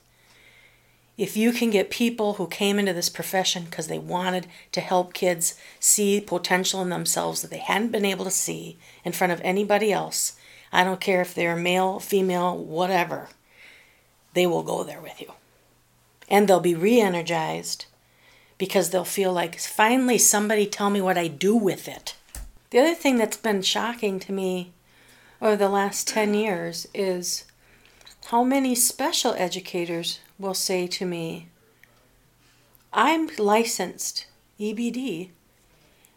if 1.19 1.37
you 1.37 1.53
can 1.53 1.71
get 1.71 1.91
people 1.91 2.35
who 2.35 2.47
came 2.47 2.79
into 2.79 2.93
this 2.93 3.09
profession 3.09 3.65
because 3.65 3.89
they 3.89 3.99
wanted 3.99 4.47
to 4.71 4.81
help 4.81 5.13
kids 5.13 5.59
see 5.81 6.21
potential 6.21 6.81
in 6.81 6.91
themselves 6.91 7.43
that 7.43 7.51
they 7.51 7.59
hadn't 7.59 7.91
been 7.91 8.05
able 8.05 8.25
to 8.25 8.31
see 8.31 8.79
in 9.05 9.13
front 9.13 9.33
of 9.33 9.41
anybody 9.43 9.93
else, 9.93 10.39
I 10.73 10.85
don't 10.85 11.01
care 11.01 11.21
if 11.21 11.35
they're 11.35 11.57
male, 11.57 11.99
female, 11.99 12.57
whatever, 12.57 13.29
they 14.35 14.47
will 14.47 14.63
go 14.63 14.83
there 14.85 15.01
with 15.01 15.21
you 15.21 15.33
and 16.29 16.49
they'll 16.49 16.61
be 16.61 16.75
re-energized 16.75 17.87
because 18.59 18.91
they'll 18.91 19.05
feel 19.05 19.33
like 19.33 19.59
finally 19.59 20.19
somebody 20.19 20.67
tell 20.67 20.91
me 20.91 21.01
what 21.01 21.17
I 21.17 21.29
do 21.29 21.57
with 21.57 21.89
it. 21.89 22.15
The 22.71 22.81
other 22.81 22.95
thing 22.95 23.17
that's 23.17 23.37
been 23.37 23.63
shocking 23.63 24.19
to 24.21 24.33
me 24.33 24.73
over 25.41 25.57
the 25.57 25.69
last 25.69 26.09
10 26.09 26.35
years 26.35 26.87
is 26.93 27.45
how 28.27 28.45
many 28.45 28.75
special 28.75 29.33
educators 29.35 30.21
will 30.39 30.55
say 30.55 30.87
to 30.87 31.07
me, 31.07 31.49
I'm 32.93 33.31
licensed 33.39 34.27
EBD 34.61 35.31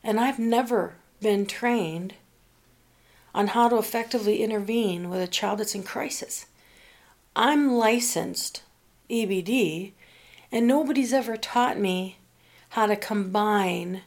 and 0.04 0.20
I've 0.20 0.40
never 0.40 0.96
been 1.22 1.46
trained 1.46 2.16
on 3.34 3.48
how 3.48 3.70
to 3.70 3.78
effectively 3.78 4.44
intervene 4.44 5.10
with 5.10 5.22
a 5.22 5.28
child 5.28 5.60
that's 5.60 5.76
in 5.76 5.84
crisis. 5.84 6.48
I'm 7.36 7.72
licensed 7.74 8.64
EBD 9.10 9.94
and 10.52 10.68
nobody's 10.68 11.14
ever 11.14 11.38
taught 11.38 11.80
me 11.80 12.18
how 12.70 12.88
to 12.88 12.96
combine 12.96 14.02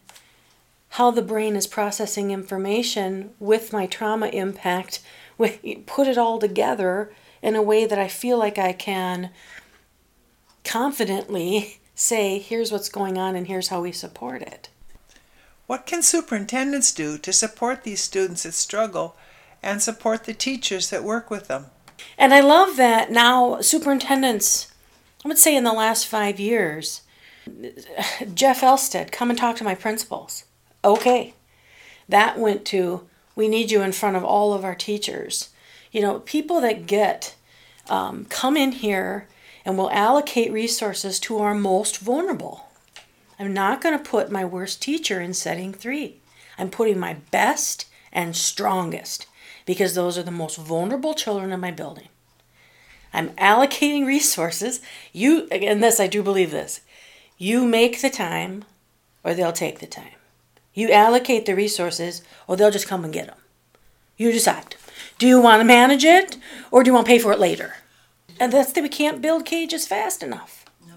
how 0.90 1.10
the 1.10 1.22
brain 1.22 1.56
is 1.56 1.66
processing 1.66 2.30
information 2.30 3.30
with 3.40 3.72
my 3.72 3.86
trauma 3.86 4.28
impact, 4.28 5.00
with 5.38 5.58
put 5.86 6.06
it 6.06 6.18
all 6.18 6.38
together 6.38 7.12
in 7.42 7.56
a 7.56 7.62
way 7.62 7.86
that 7.86 7.98
I 7.98 8.08
feel 8.08 8.38
like 8.38 8.58
I 8.58 8.72
can 8.72 9.30
confidently 10.62 11.80
say, 11.94 12.38
here's 12.38 12.70
what's 12.70 12.88
going 12.88 13.18
on 13.18 13.36
and 13.36 13.46
here's 13.46 13.68
how 13.68 13.80
we 13.80 13.92
support 13.92 14.42
it. 14.42 14.68
What 15.66 15.86
can 15.86 16.02
superintendents 16.02 16.92
do 16.92 17.16
to 17.18 17.32
support 17.32 17.84
these 17.84 18.02
students 18.02 18.42
that 18.42 18.52
struggle 18.52 19.16
and 19.62 19.80
support 19.80 20.24
the 20.24 20.34
teachers 20.34 20.90
that 20.90 21.02
work 21.02 21.30
with 21.30 21.48
them? 21.48 21.66
And 22.16 22.32
I 22.32 22.40
love 22.40 22.76
that 22.76 23.10
now 23.10 23.60
superintendents, 23.60 24.72
I 25.24 25.28
would 25.28 25.38
say 25.38 25.56
in 25.56 25.64
the 25.64 25.72
last 25.72 26.06
five 26.06 26.38
years, 26.38 27.02
Jeff 28.34 28.60
Elstead, 28.62 29.12
come 29.12 29.30
and 29.30 29.38
talk 29.38 29.56
to 29.56 29.64
my 29.64 29.74
principals. 29.74 30.44
Okay. 30.84 31.34
That 32.08 32.38
went 32.38 32.64
to, 32.66 33.08
we 33.34 33.48
need 33.48 33.70
you 33.70 33.82
in 33.82 33.92
front 33.92 34.16
of 34.16 34.24
all 34.24 34.52
of 34.52 34.64
our 34.64 34.74
teachers. 34.74 35.50
You 35.92 36.00
know, 36.00 36.20
people 36.20 36.60
that 36.60 36.86
get, 36.86 37.34
um, 37.88 38.26
come 38.26 38.56
in 38.56 38.72
here 38.72 39.28
and 39.64 39.78
we'll 39.78 39.90
allocate 39.90 40.52
resources 40.52 41.18
to 41.20 41.38
our 41.38 41.54
most 41.54 41.98
vulnerable. 41.98 42.68
I'm 43.38 43.52
not 43.52 43.80
going 43.80 43.96
to 43.96 44.10
put 44.10 44.30
my 44.30 44.44
worst 44.44 44.82
teacher 44.82 45.20
in 45.20 45.34
setting 45.34 45.72
three. 45.72 46.20
I'm 46.58 46.70
putting 46.70 46.98
my 46.98 47.14
best 47.30 47.86
and 48.12 48.36
strongest 48.36 49.26
because 49.66 49.94
those 49.94 50.18
are 50.18 50.22
the 50.22 50.30
most 50.30 50.56
vulnerable 50.56 51.14
children 51.14 51.52
in 51.52 51.60
my 51.60 51.70
building. 51.70 52.08
I'm 53.12 53.30
allocating 53.30 54.06
resources. 54.06 54.80
You, 55.12 55.46
and 55.50 55.82
this, 55.82 56.00
I 56.00 56.06
do 56.06 56.22
believe 56.22 56.50
this. 56.50 56.80
You 57.38 57.64
make 57.64 58.00
the 58.00 58.10
time 58.10 58.64
or 59.24 59.34
they'll 59.34 59.52
take 59.52 59.80
the 59.80 59.86
time. 59.86 60.12
You 60.74 60.92
allocate 60.92 61.46
the 61.46 61.54
resources, 61.54 62.22
or 62.46 62.56
they'll 62.56 62.70
just 62.70 62.88
come 62.88 63.04
and 63.04 63.12
get 63.12 63.26
them. 63.26 63.38
You 64.16 64.30
decide. 64.30 64.76
Do 65.18 65.26
you 65.26 65.40
want 65.40 65.60
to 65.60 65.64
manage 65.64 66.04
it, 66.04 66.36
or 66.70 66.82
do 66.82 66.88
you 66.88 66.94
want 66.94 67.06
to 67.06 67.10
pay 67.10 67.18
for 67.18 67.32
it 67.32 67.38
later? 67.38 67.76
And 68.38 68.52
that's 68.52 68.72
that 68.72 68.82
we 68.82 68.88
can't 68.88 69.22
build 69.22 69.44
cages 69.46 69.86
fast 69.86 70.22
enough. 70.22 70.64
No. 70.86 70.94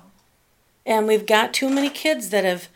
And 0.85 1.07
we've 1.07 1.25
got 1.25 1.53
too 1.53 1.69
many 1.69 1.89
kids 1.89 2.29
that 2.29 2.43
have 2.43 2.67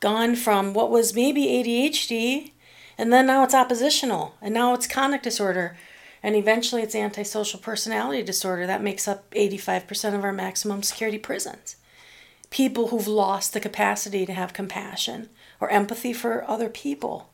gone 0.00 0.36
from 0.36 0.74
what 0.74 0.90
was 0.90 1.14
maybe 1.14 1.46
ADHD, 1.46 2.52
and 3.00 3.10
then 3.10 3.26
now 3.26 3.42
it's 3.44 3.54
oppositional, 3.54 4.34
and 4.42 4.52
now 4.52 4.74
it's 4.74 4.86
conduct 4.86 5.24
disorder, 5.24 5.74
and 6.22 6.36
eventually 6.36 6.82
it's 6.82 6.94
antisocial 6.94 7.58
personality 7.58 8.22
disorder. 8.22 8.66
That 8.66 8.82
makes 8.82 9.08
up 9.08 9.30
85% 9.30 10.14
of 10.14 10.22
our 10.22 10.34
maximum 10.34 10.82
security 10.82 11.16
prisons. 11.16 11.76
People 12.50 12.88
who've 12.88 13.08
lost 13.08 13.54
the 13.54 13.60
capacity 13.60 14.26
to 14.26 14.34
have 14.34 14.52
compassion 14.52 15.30
or 15.60 15.70
empathy 15.70 16.12
for 16.12 16.44
other 16.46 16.68
people. 16.68 17.30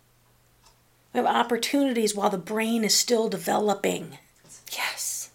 We 1.13 1.19
have 1.19 1.27
opportunities 1.27 2.15
while 2.15 2.31
the 2.31 2.39
brain 2.39 2.85
is 2.85 2.95
still 2.95 3.29
developing. 3.29 4.19
Yes. 4.71 5.31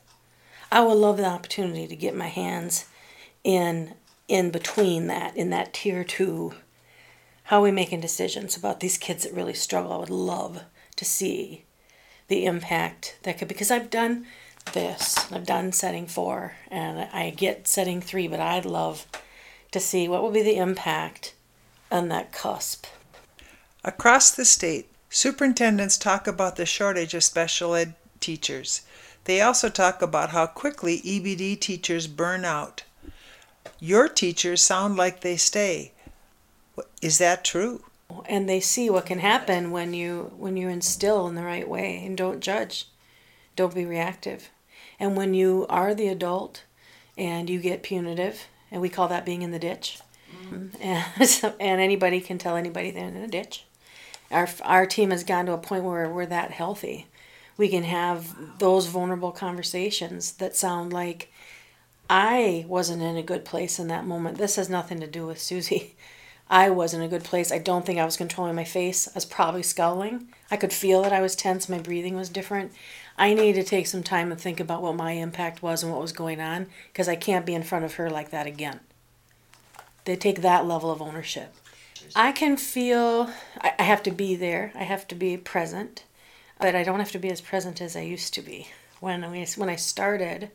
I 0.71 0.79
would 0.79 0.93
love 0.93 1.17
the 1.17 1.25
opportunity 1.25 1.87
to 1.87 1.95
get 1.97 2.15
my 2.15 2.29
hands 2.29 2.85
in 3.43 3.95
in 4.29 4.49
between 4.49 5.07
that, 5.07 5.35
in 5.35 5.49
that 5.49 5.73
tier 5.73 6.05
two. 6.05 6.53
How 7.51 7.57
are 7.57 7.63
we 7.63 7.71
making 7.71 7.99
decisions 7.99 8.55
about 8.55 8.79
these 8.79 8.97
kids 8.97 9.25
that 9.25 9.33
really 9.33 9.53
struggle? 9.53 9.91
I 9.91 9.97
would 9.97 10.09
love 10.09 10.63
to 10.95 11.03
see 11.03 11.65
the 12.29 12.45
impact 12.45 13.17
that 13.23 13.37
could 13.37 13.49
because 13.49 13.69
I've 13.69 13.89
done 13.89 14.25
this. 14.71 15.29
I've 15.33 15.45
done 15.45 15.73
setting 15.73 16.07
four 16.07 16.53
and 16.69 17.09
I 17.11 17.29
get 17.31 17.67
setting 17.67 17.99
three, 17.99 18.29
but 18.29 18.39
I'd 18.39 18.63
love 18.63 19.05
to 19.71 19.81
see 19.81 20.07
what 20.07 20.21
will 20.21 20.31
be 20.31 20.41
the 20.41 20.55
impact 20.55 21.33
on 21.91 22.07
that 22.07 22.31
cusp. 22.31 22.85
Across 23.83 24.31
the 24.31 24.45
state, 24.45 24.87
superintendents 25.09 25.97
talk 25.97 26.27
about 26.27 26.55
the 26.55 26.65
shortage 26.65 27.13
of 27.13 27.21
special 27.21 27.75
ed 27.75 27.95
teachers. 28.21 28.83
They 29.25 29.41
also 29.41 29.67
talk 29.67 30.01
about 30.01 30.29
how 30.29 30.47
quickly 30.47 31.01
EBD 31.01 31.59
teachers 31.59 32.07
burn 32.07 32.45
out. 32.45 32.83
Your 33.77 34.07
teachers 34.07 34.61
sound 34.61 34.95
like 34.95 35.19
they 35.19 35.35
stay. 35.35 35.91
Is 37.01 37.17
that 37.17 37.43
true? 37.43 37.83
And 38.25 38.47
they 38.47 38.59
see 38.59 38.89
what 38.89 39.05
can 39.05 39.19
happen 39.19 39.71
when 39.71 39.93
you 39.93 40.33
when 40.37 40.57
you 40.57 40.67
instill 40.67 41.27
in 41.27 41.35
the 41.35 41.43
right 41.43 41.67
way 41.67 42.03
and 42.05 42.17
don't 42.17 42.41
judge. 42.41 42.87
Don't 43.55 43.75
be 43.75 43.85
reactive. 43.85 44.49
And 44.99 45.15
when 45.15 45.33
you 45.33 45.65
are 45.69 45.95
the 45.95 46.07
adult 46.07 46.63
and 47.17 47.49
you 47.49 47.59
get 47.59 47.83
punitive, 47.83 48.47
and 48.71 48.81
we 48.81 48.89
call 48.89 49.07
that 49.07 49.25
being 49.25 49.41
in 49.41 49.51
the 49.51 49.59
ditch, 49.59 49.99
mm-hmm. 50.31 50.67
and, 50.81 51.55
and 51.59 51.81
anybody 51.81 52.21
can 52.21 52.37
tell 52.37 52.55
anybody 52.55 52.91
they're 52.91 53.07
in 53.07 53.17
a 53.17 53.27
ditch. 53.27 53.65
Our, 54.29 54.47
our 54.63 54.85
team 54.85 55.11
has 55.11 55.23
gotten 55.23 55.47
to 55.47 55.53
a 55.53 55.57
point 55.57 55.83
where 55.83 56.09
we're 56.09 56.25
that 56.27 56.51
healthy. 56.51 57.07
We 57.57 57.67
can 57.67 57.83
have 57.83 58.59
those 58.59 58.87
vulnerable 58.87 59.31
conversations 59.31 60.33
that 60.33 60.55
sound 60.55 60.93
like 60.93 61.31
I 62.09 62.65
wasn't 62.67 63.01
in 63.01 63.17
a 63.17 63.23
good 63.23 63.45
place 63.45 63.79
in 63.79 63.87
that 63.87 64.05
moment. 64.05 64.37
This 64.37 64.55
has 64.55 64.69
nothing 64.69 64.99
to 65.01 65.07
do 65.07 65.25
with 65.25 65.41
Susie. 65.41 65.95
I 66.51 66.69
was 66.69 66.93
in 66.93 67.01
a 67.01 67.07
good 67.07 67.23
place. 67.23 67.49
I 67.49 67.59
don't 67.59 67.85
think 67.85 67.97
I 67.97 68.03
was 68.03 68.17
controlling 68.17 68.55
my 68.55 68.65
face. 68.65 69.07
I 69.07 69.11
was 69.15 69.23
probably 69.23 69.63
scowling. 69.63 70.27
I 70.51 70.57
could 70.57 70.73
feel 70.73 71.01
that 71.01 71.13
I 71.13 71.21
was 71.21 71.33
tense. 71.33 71.69
My 71.69 71.79
breathing 71.79 72.17
was 72.17 72.27
different. 72.27 72.73
I 73.17 73.33
need 73.33 73.53
to 73.53 73.63
take 73.63 73.87
some 73.87 74.03
time 74.03 74.33
and 74.33 74.39
think 74.39 74.59
about 74.59 74.81
what 74.81 74.97
my 74.97 75.13
impact 75.13 75.63
was 75.63 75.81
and 75.81 75.93
what 75.93 76.01
was 76.01 76.11
going 76.11 76.41
on 76.41 76.67
because 76.91 77.07
I 77.07 77.15
can't 77.15 77.45
be 77.45 77.53
in 77.53 77.63
front 77.63 77.85
of 77.85 77.93
her 77.93 78.09
like 78.09 78.31
that 78.31 78.47
again. 78.47 78.81
They 80.03 80.17
take 80.17 80.41
that 80.41 80.65
level 80.65 80.91
of 80.91 81.01
ownership. 81.01 81.55
I 82.17 82.33
can 82.33 82.57
feel 82.57 83.31
I 83.61 83.81
have 83.81 84.03
to 84.03 84.11
be 84.11 84.35
there. 84.35 84.73
I 84.75 84.83
have 84.83 85.07
to 85.07 85.15
be 85.15 85.37
present, 85.37 86.03
but 86.59 86.75
I 86.75 86.83
don't 86.83 86.99
have 86.99 87.13
to 87.13 87.19
be 87.19 87.31
as 87.31 87.39
present 87.39 87.79
as 87.79 87.95
I 87.95 88.01
used 88.01 88.33
to 88.33 88.41
be. 88.41 88.67
When 88.99 89.31
we 89.31 89.45
when 89.55 89.69
I 89.69 89.77
started, 89.77 90.51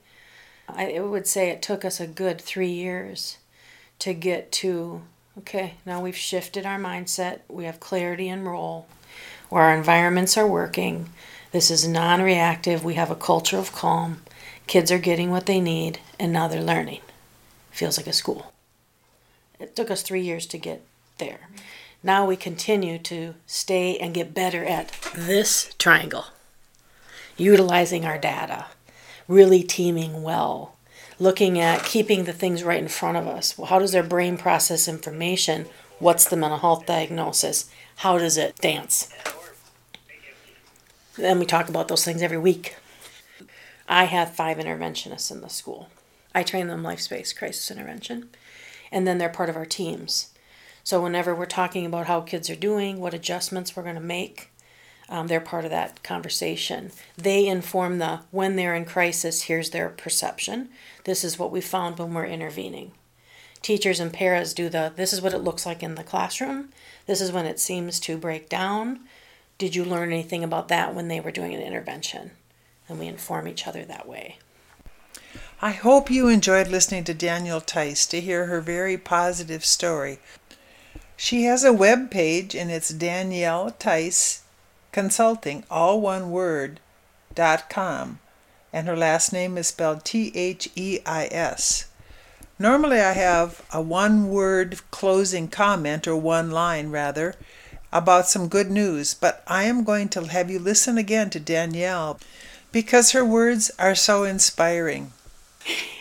I 0.68 1.00
would 1.00 1.26
say 1.26 1.48
it 1.48 1.62
took 1.62 1.86
us 1.86 2.00
a 2.00 2.06
good 2.06 2.38
three 2.38 2.70
years 2.70 3.38
to 4.00 4.12
get 4.12 4.52
to 4.52 5.02
okay. 5.38 5.74
Now 5.84 6.00
we've 6.00 6.16
shifted 6.16 6.66
our 6.66 6.78
mindset. 6.78 7.40
We 7.48 7.64
have 7.64 7.80
clarity 7.80 8.28
and 8.28 8.46
role, 8.46 8.86
where 9.48 9.64
our 9.64 9.76
environments 9.76 10.36
are 10.36 10.46
working. 10.46 11.10
This 11.52 11.70
is 11.70 11.86
non-reactive. 11.88 12.84
We 12.84 12.94
have 12.94 13.10
a 13.10 13.16
culture 13.16 13.56
of 13.58 13.72
calm. 13.72 14.22
Kids 14.66 14.90
are 14.90 14.98
getting 14.98 15.30
what 15.30 15.46
they 15.46 15.60
need, 15.60 16.00
and 16.18 16.32
now 16.32 16.48
they're 16.48 16.62
learning. 16.62 17.00
Feels 17.70 17.96
like 17.96 18.06
a 18.06 18.12
school. 18.12 18.52
It 19.58 19.74
took 19.76 19.90
us 19.90 20.02
three 20.02 20.22
years 20.22 20.46
to 20.46 20.58
get 20.58 20.84
there. 21.18 21.48
Now 22.02 22.26
we 22.26 22.36
continue 22.36 22.98
to 22.98 23.34
stay 23.46 23.96
and 23.98 24.14
get 24.14 24.34
better 24.34 24.64
at 24.64 24.92
this 25.14 25.74
triangle, 25.78 26.26
utilizing 27.36 28.04
our 28.04 28.18
data, 28.18 28.66
really 29.26 29.62
teaming 29.62 30.22
well, 30.22 30.75
looking 31.18 31.58
at 31.58 31.84
keeping 31.84 32.24
the 32.24 32.32
things 32.32 32.62
right 32.62 32.82
in 32.82 32.88
front 32.88 33.16
of 33.16 33.26
us. 33.26 33.58
How 33.68 33.78
does 33.78 33.92
their 33.92 34.02
brain 34.02 34.36
process 34.36 34.88
information? 34.88 35.66
What's 35.98 36.26
the 36.26 36.36
mental 36.36 36.58
health 36.58 36.86
diagnosis? 36.86 37.70
How 37.96 38.18
does 38.18 38.36
it 38.36 38.56
dance? 38.56 39.08
And 41.22 41.40
we 41.40 41.46
talk 41.46 41.68
about 41.68 41.88
those 41.88 42.04
things 42.04 42.22
every 42.22 42.38
week. 42.38 42.76
I 43.88 44.04
have 44.04 44.34
five 44.34 44.58
interventionists 44.58 45.30
in 45.30 45.40
the 45.40 45.48
school. 45.48 45.88
I 46.34 46.42
train 46.42 46.66
them 46.66 46.82
life 46.82 47.00
space 47.00 47.32
crisis 47.32 47.70
intervention 47.70 48.28
and 48.92 49.06
then 49.06 49.18
they're 49.18 49.28
part 49.28 49.48
of 49.48 49.56
our 49.56 49.66
teams. 49.66 50.32
So 50.84 51.02
whenever 51.02 51.34
we're 51.34 51.46
talking 51.46 51.86
about 51.86 52.06
how 52.06 52.20
kids 52.20 52.48
are 52.50 52.56
doing, 52.56 53.00
what 53.00 53.14
adjustments 53.14 53.74
we're 53.74 53.82
going 53.82 53.96
to 53.96 54.00
make, 54.00 54.50
um, 55.08 55.28
they're 55.28 55.40
part 55.40 55.64
of 55.64 55.70
that 55.70 56.02
conversation. 56.02 56.90
They 57.16 57.46
inform 57.46 57.98
the 57.98 58.20
when 58.30 58.56
they're 58.56 58.74
in 58.74 58.84
crisis, 58.84 59.42
here's 59.42 59.70
their 59.70 59.88
perception. 59.88 60.68
This 61.04 61.22
is 61.22 61.38
what 61.38 61.52
we 61.52 61.60
found 61.60 61.98
when 61.98 62.12
we're 62.12 62.26
intervening. 62.26 62.92
Teachers 63.62 64.00
and 64.00 64.12
paras 64.12 64.52
do 64.52 64.68
the 64.68 64.92
this 64.96 65.12
is 65.12 65.22
what 65.22 65.34
it 65.34 65.38
looks 65.38 65.64
like 65.64 65.82
in 65.82 65.94
the 65.94 66.04
classroom. 66.04 66.70
This 67.06 67.20
is 67.20 67.32
when 67.32 67.46
it 67.46 67.60
seems 67.60 68.00
to 68.00 68.18
break 68.18 68.48
down. 68.48 69.00
Did 69.58 69.74
you 69.74 69.84
learn 69.84 70.12
anything 70.12 70.44
about 70.44 70.68
that 70.68 70.94
when 70.94 71.08
they 71.08 71.20
were 71.20 71.30
doing 71.30 71.54
an 71.54 71.62
intervention? 71.62 72.32
And 72.88 72.98
we 72.98 73.06
inform 73.06 73.48
each 73.48 73.66
other 73.66 73.84
that 73.84 74.06
way. 74.06 74.38
I 75.60 75.70
hope 75.70 76.10
you 76.10 76.28
enjoyed 76.28 76.68
listening 76.68 77.04
to 77.04 77.14
Danielle 77.14 77.62
Tice 77.62 78.06
to 78.08 78.20
hear 78.20 78.46
her 78.46 78.60
very 78.60 78.98
positive 78.98 79.64
story. 79.64 80.18
She 81.16 81.44
has 81.44 81.64
a 81.64 81.72
web 81.72 82.10
page 82.10 82.54
and 82.54 82.70
it's 82.70 82.90
Danielle 82.90 83.70
Tice 83.70 84.42
Consulting, 84.96 85.62
all 85.70 86.00
one 86.00 86.30
word, 86.30 86.80
dot 87.34 87.68
com, 87.68 88.18
and 88.72 88.88
her 88.88 88.96
last 88.96 89.30
name 89.30 89.58
is 89.58 89.66
spelled 89.66 90.06
T 90.06 90.32
H 90.34 90.70
E 90.74 91.00
I 91.04 91.28
S. 91.30 91.90
Normally, 92.58 93.00
I 93.00 93.12
have 93.12 93.62
a 93.70 93.82
one 93.82 94.30
word 94.30 94.80
closing 94.90 95.48
comment, 95.48 96.08
or 96.08 96.16
one 96.16 96.50
line 96.50 96.88
rather, 96.88 97.34
about 97.92 98.26
some 98.26 98.48
good 98.48 98.70
news, 98.70 99.12
but 99.12 99.44
I 99.46 99.64
am 99.64 99.84
going 99.84 100.08
to 100.08 100.28
have 100.28 100.50
you 100.50 100.58
listen 100.58 100.96
again 100.96 101.28
to 101.28 101.40
Danielle 101.40 102.18
because 102.72 103.12
her 103.12 103.22
words 103.22 103.70
are 103.78 103.94
so 103.94 104.24
inspiring. 104.24 105.12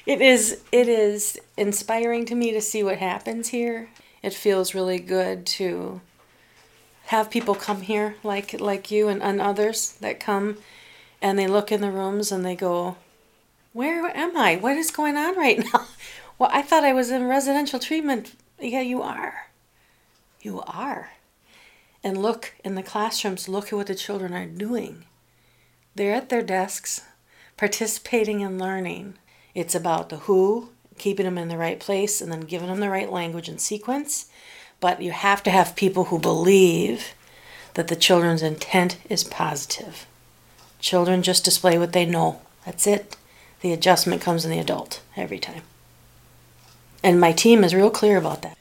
It 0.06 0.22
is 0.22 0.62
it 0.72 0.88
is 0.88 1.38
inspiring 1.58 2.26
to 2.28 2.34
me 2.34 2.54
to 2.54 2.62
see 2.62 2.82
what 2.82 3.00
happens 3.00 3.50
here. 3.50 3.90
It 4.24 4.34
feels 4.34 4.74
really 4.74 5.00
good 5.00 5.46
to 5.48 6.00
have 7.06 7.30
people 7.30 7.56
come 7.56 7.82
here 7.82 8.16
like 8.24 8.60
like 8.60 8.90
you 8.92 9.08
and, 9.08 9.22
and 9.22 9.42
others 9.42 9.94
that 10.02 10.20
come 10.20 10.58
and 11.22 11.40
they 11.40 11.48
look 11.48 11.72
in 11.72 11.82
the 11.82 11.92
rooms 11.92 12.32
and 12.32 12.46
they 12.46 12.56
go, 12.56 12.98
Where 13.74 14.06
am 14.16 14.38
I? 14.38 14.58
What 14.58 14.78
is 14.78 14.92
going 14.92 15.18
on 15.18 15.36
right 15.38 15.60
now? 15.60 15.88
Well, 16.38 16.50
I 16.52 16.64
thought 16.64 16.84
I 16.84 16.92
was 16.92 17.12
in 17.12 17.30
residential 17.30 17.80
treatment. 17.80 18.36
Yeah, 18.60 18.82
you 18.82 19.02
are. 19.02 19.48
You 20.42 20.60
are. 20.68 21.12
And 22.04 22.22
look 22.22 22.52
in 22.62 22.76
the 22.76 22.84
classrooms, 22.84 23.48
look 23.48 23.68
at 23.68 23.74
what 23.74 23.88
the 23.88 23.96
children 23.96 24.34
are 24.34 24.46
doing. 24.46 25.06
They're 25.96 26.14
at 26.14 26.28
their 26.28 26.42
desks, 26.42 27.04
participating 27.56 28.44
and 28.44 28.60
learning. 28.60 29.14
It's 29.54 29.74
about 29.74 30.10
the 30.10 30.18
who, 30.18 30.72
keeping 30.98 31.26
them 31.26 31.38
in 31.38 31.48
the 31.48 31.58
right 31.58 31.80
place, 31.80 32.20
and 32.20 32.30
then 32.30 32.42
giving 32.42 32.68
them 32.68 32.82
the 32.82 32.90
right 32.90 33.10
language 33.10 33.48
and 33.48 33.62
sequence. 33.62 34.28
But 34.80 35.02
you 35.02 35.12
have 35.12 35.42
to 35.44 35.50
have 35.50 35.76
people 35.76 36.06
who 36.06 36.20
believe 36.20 37.14
that 37.76 37.88
the 37.88 37.96
children's 37.96 38.42
intent 38.42 38.98
is 39.10 39.24
positive. 39.24 40.06
Children 40.80 41.24
just 41.24 41.46
display 41.46 41.78
what 41.78 41.94
they 41.94 42.06
know. 42.06 42.42
That's 42.66 42.88
it. 42.88 43.18
The 43.62 43.74
adjustment 43.74 44.22
comes 44.22 44.46
in 44.46 44.52
the 44.52 44.60
adult 44.60 45.02
every 45.16 45.40
time. 45.40 45.64
And 47.04 47.20
my 47.20 47.32
team 47.32 47.64
is 47.64 47.76
real 47.76 47.90
clear 47.90 48.18
about 48.18 48.42
that. 48.42 48.58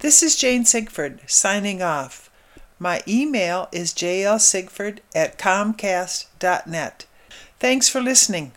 This 0.00 0.22
is 0.22 0.36
Jane 0.36 0.64
Sigford 0.64 1.20
signing 1.26 1.82
off. 1.82 2.30
My 2.78 3.02
email 3.08 3.68
is 3.72 3.94
jlsigford 3.94 4.98
at 5.14 5.38
comcast.net. 5.38 7.06
Thanks 7.58 7.88
for 7.88 8.02
listening. 8.02 8.52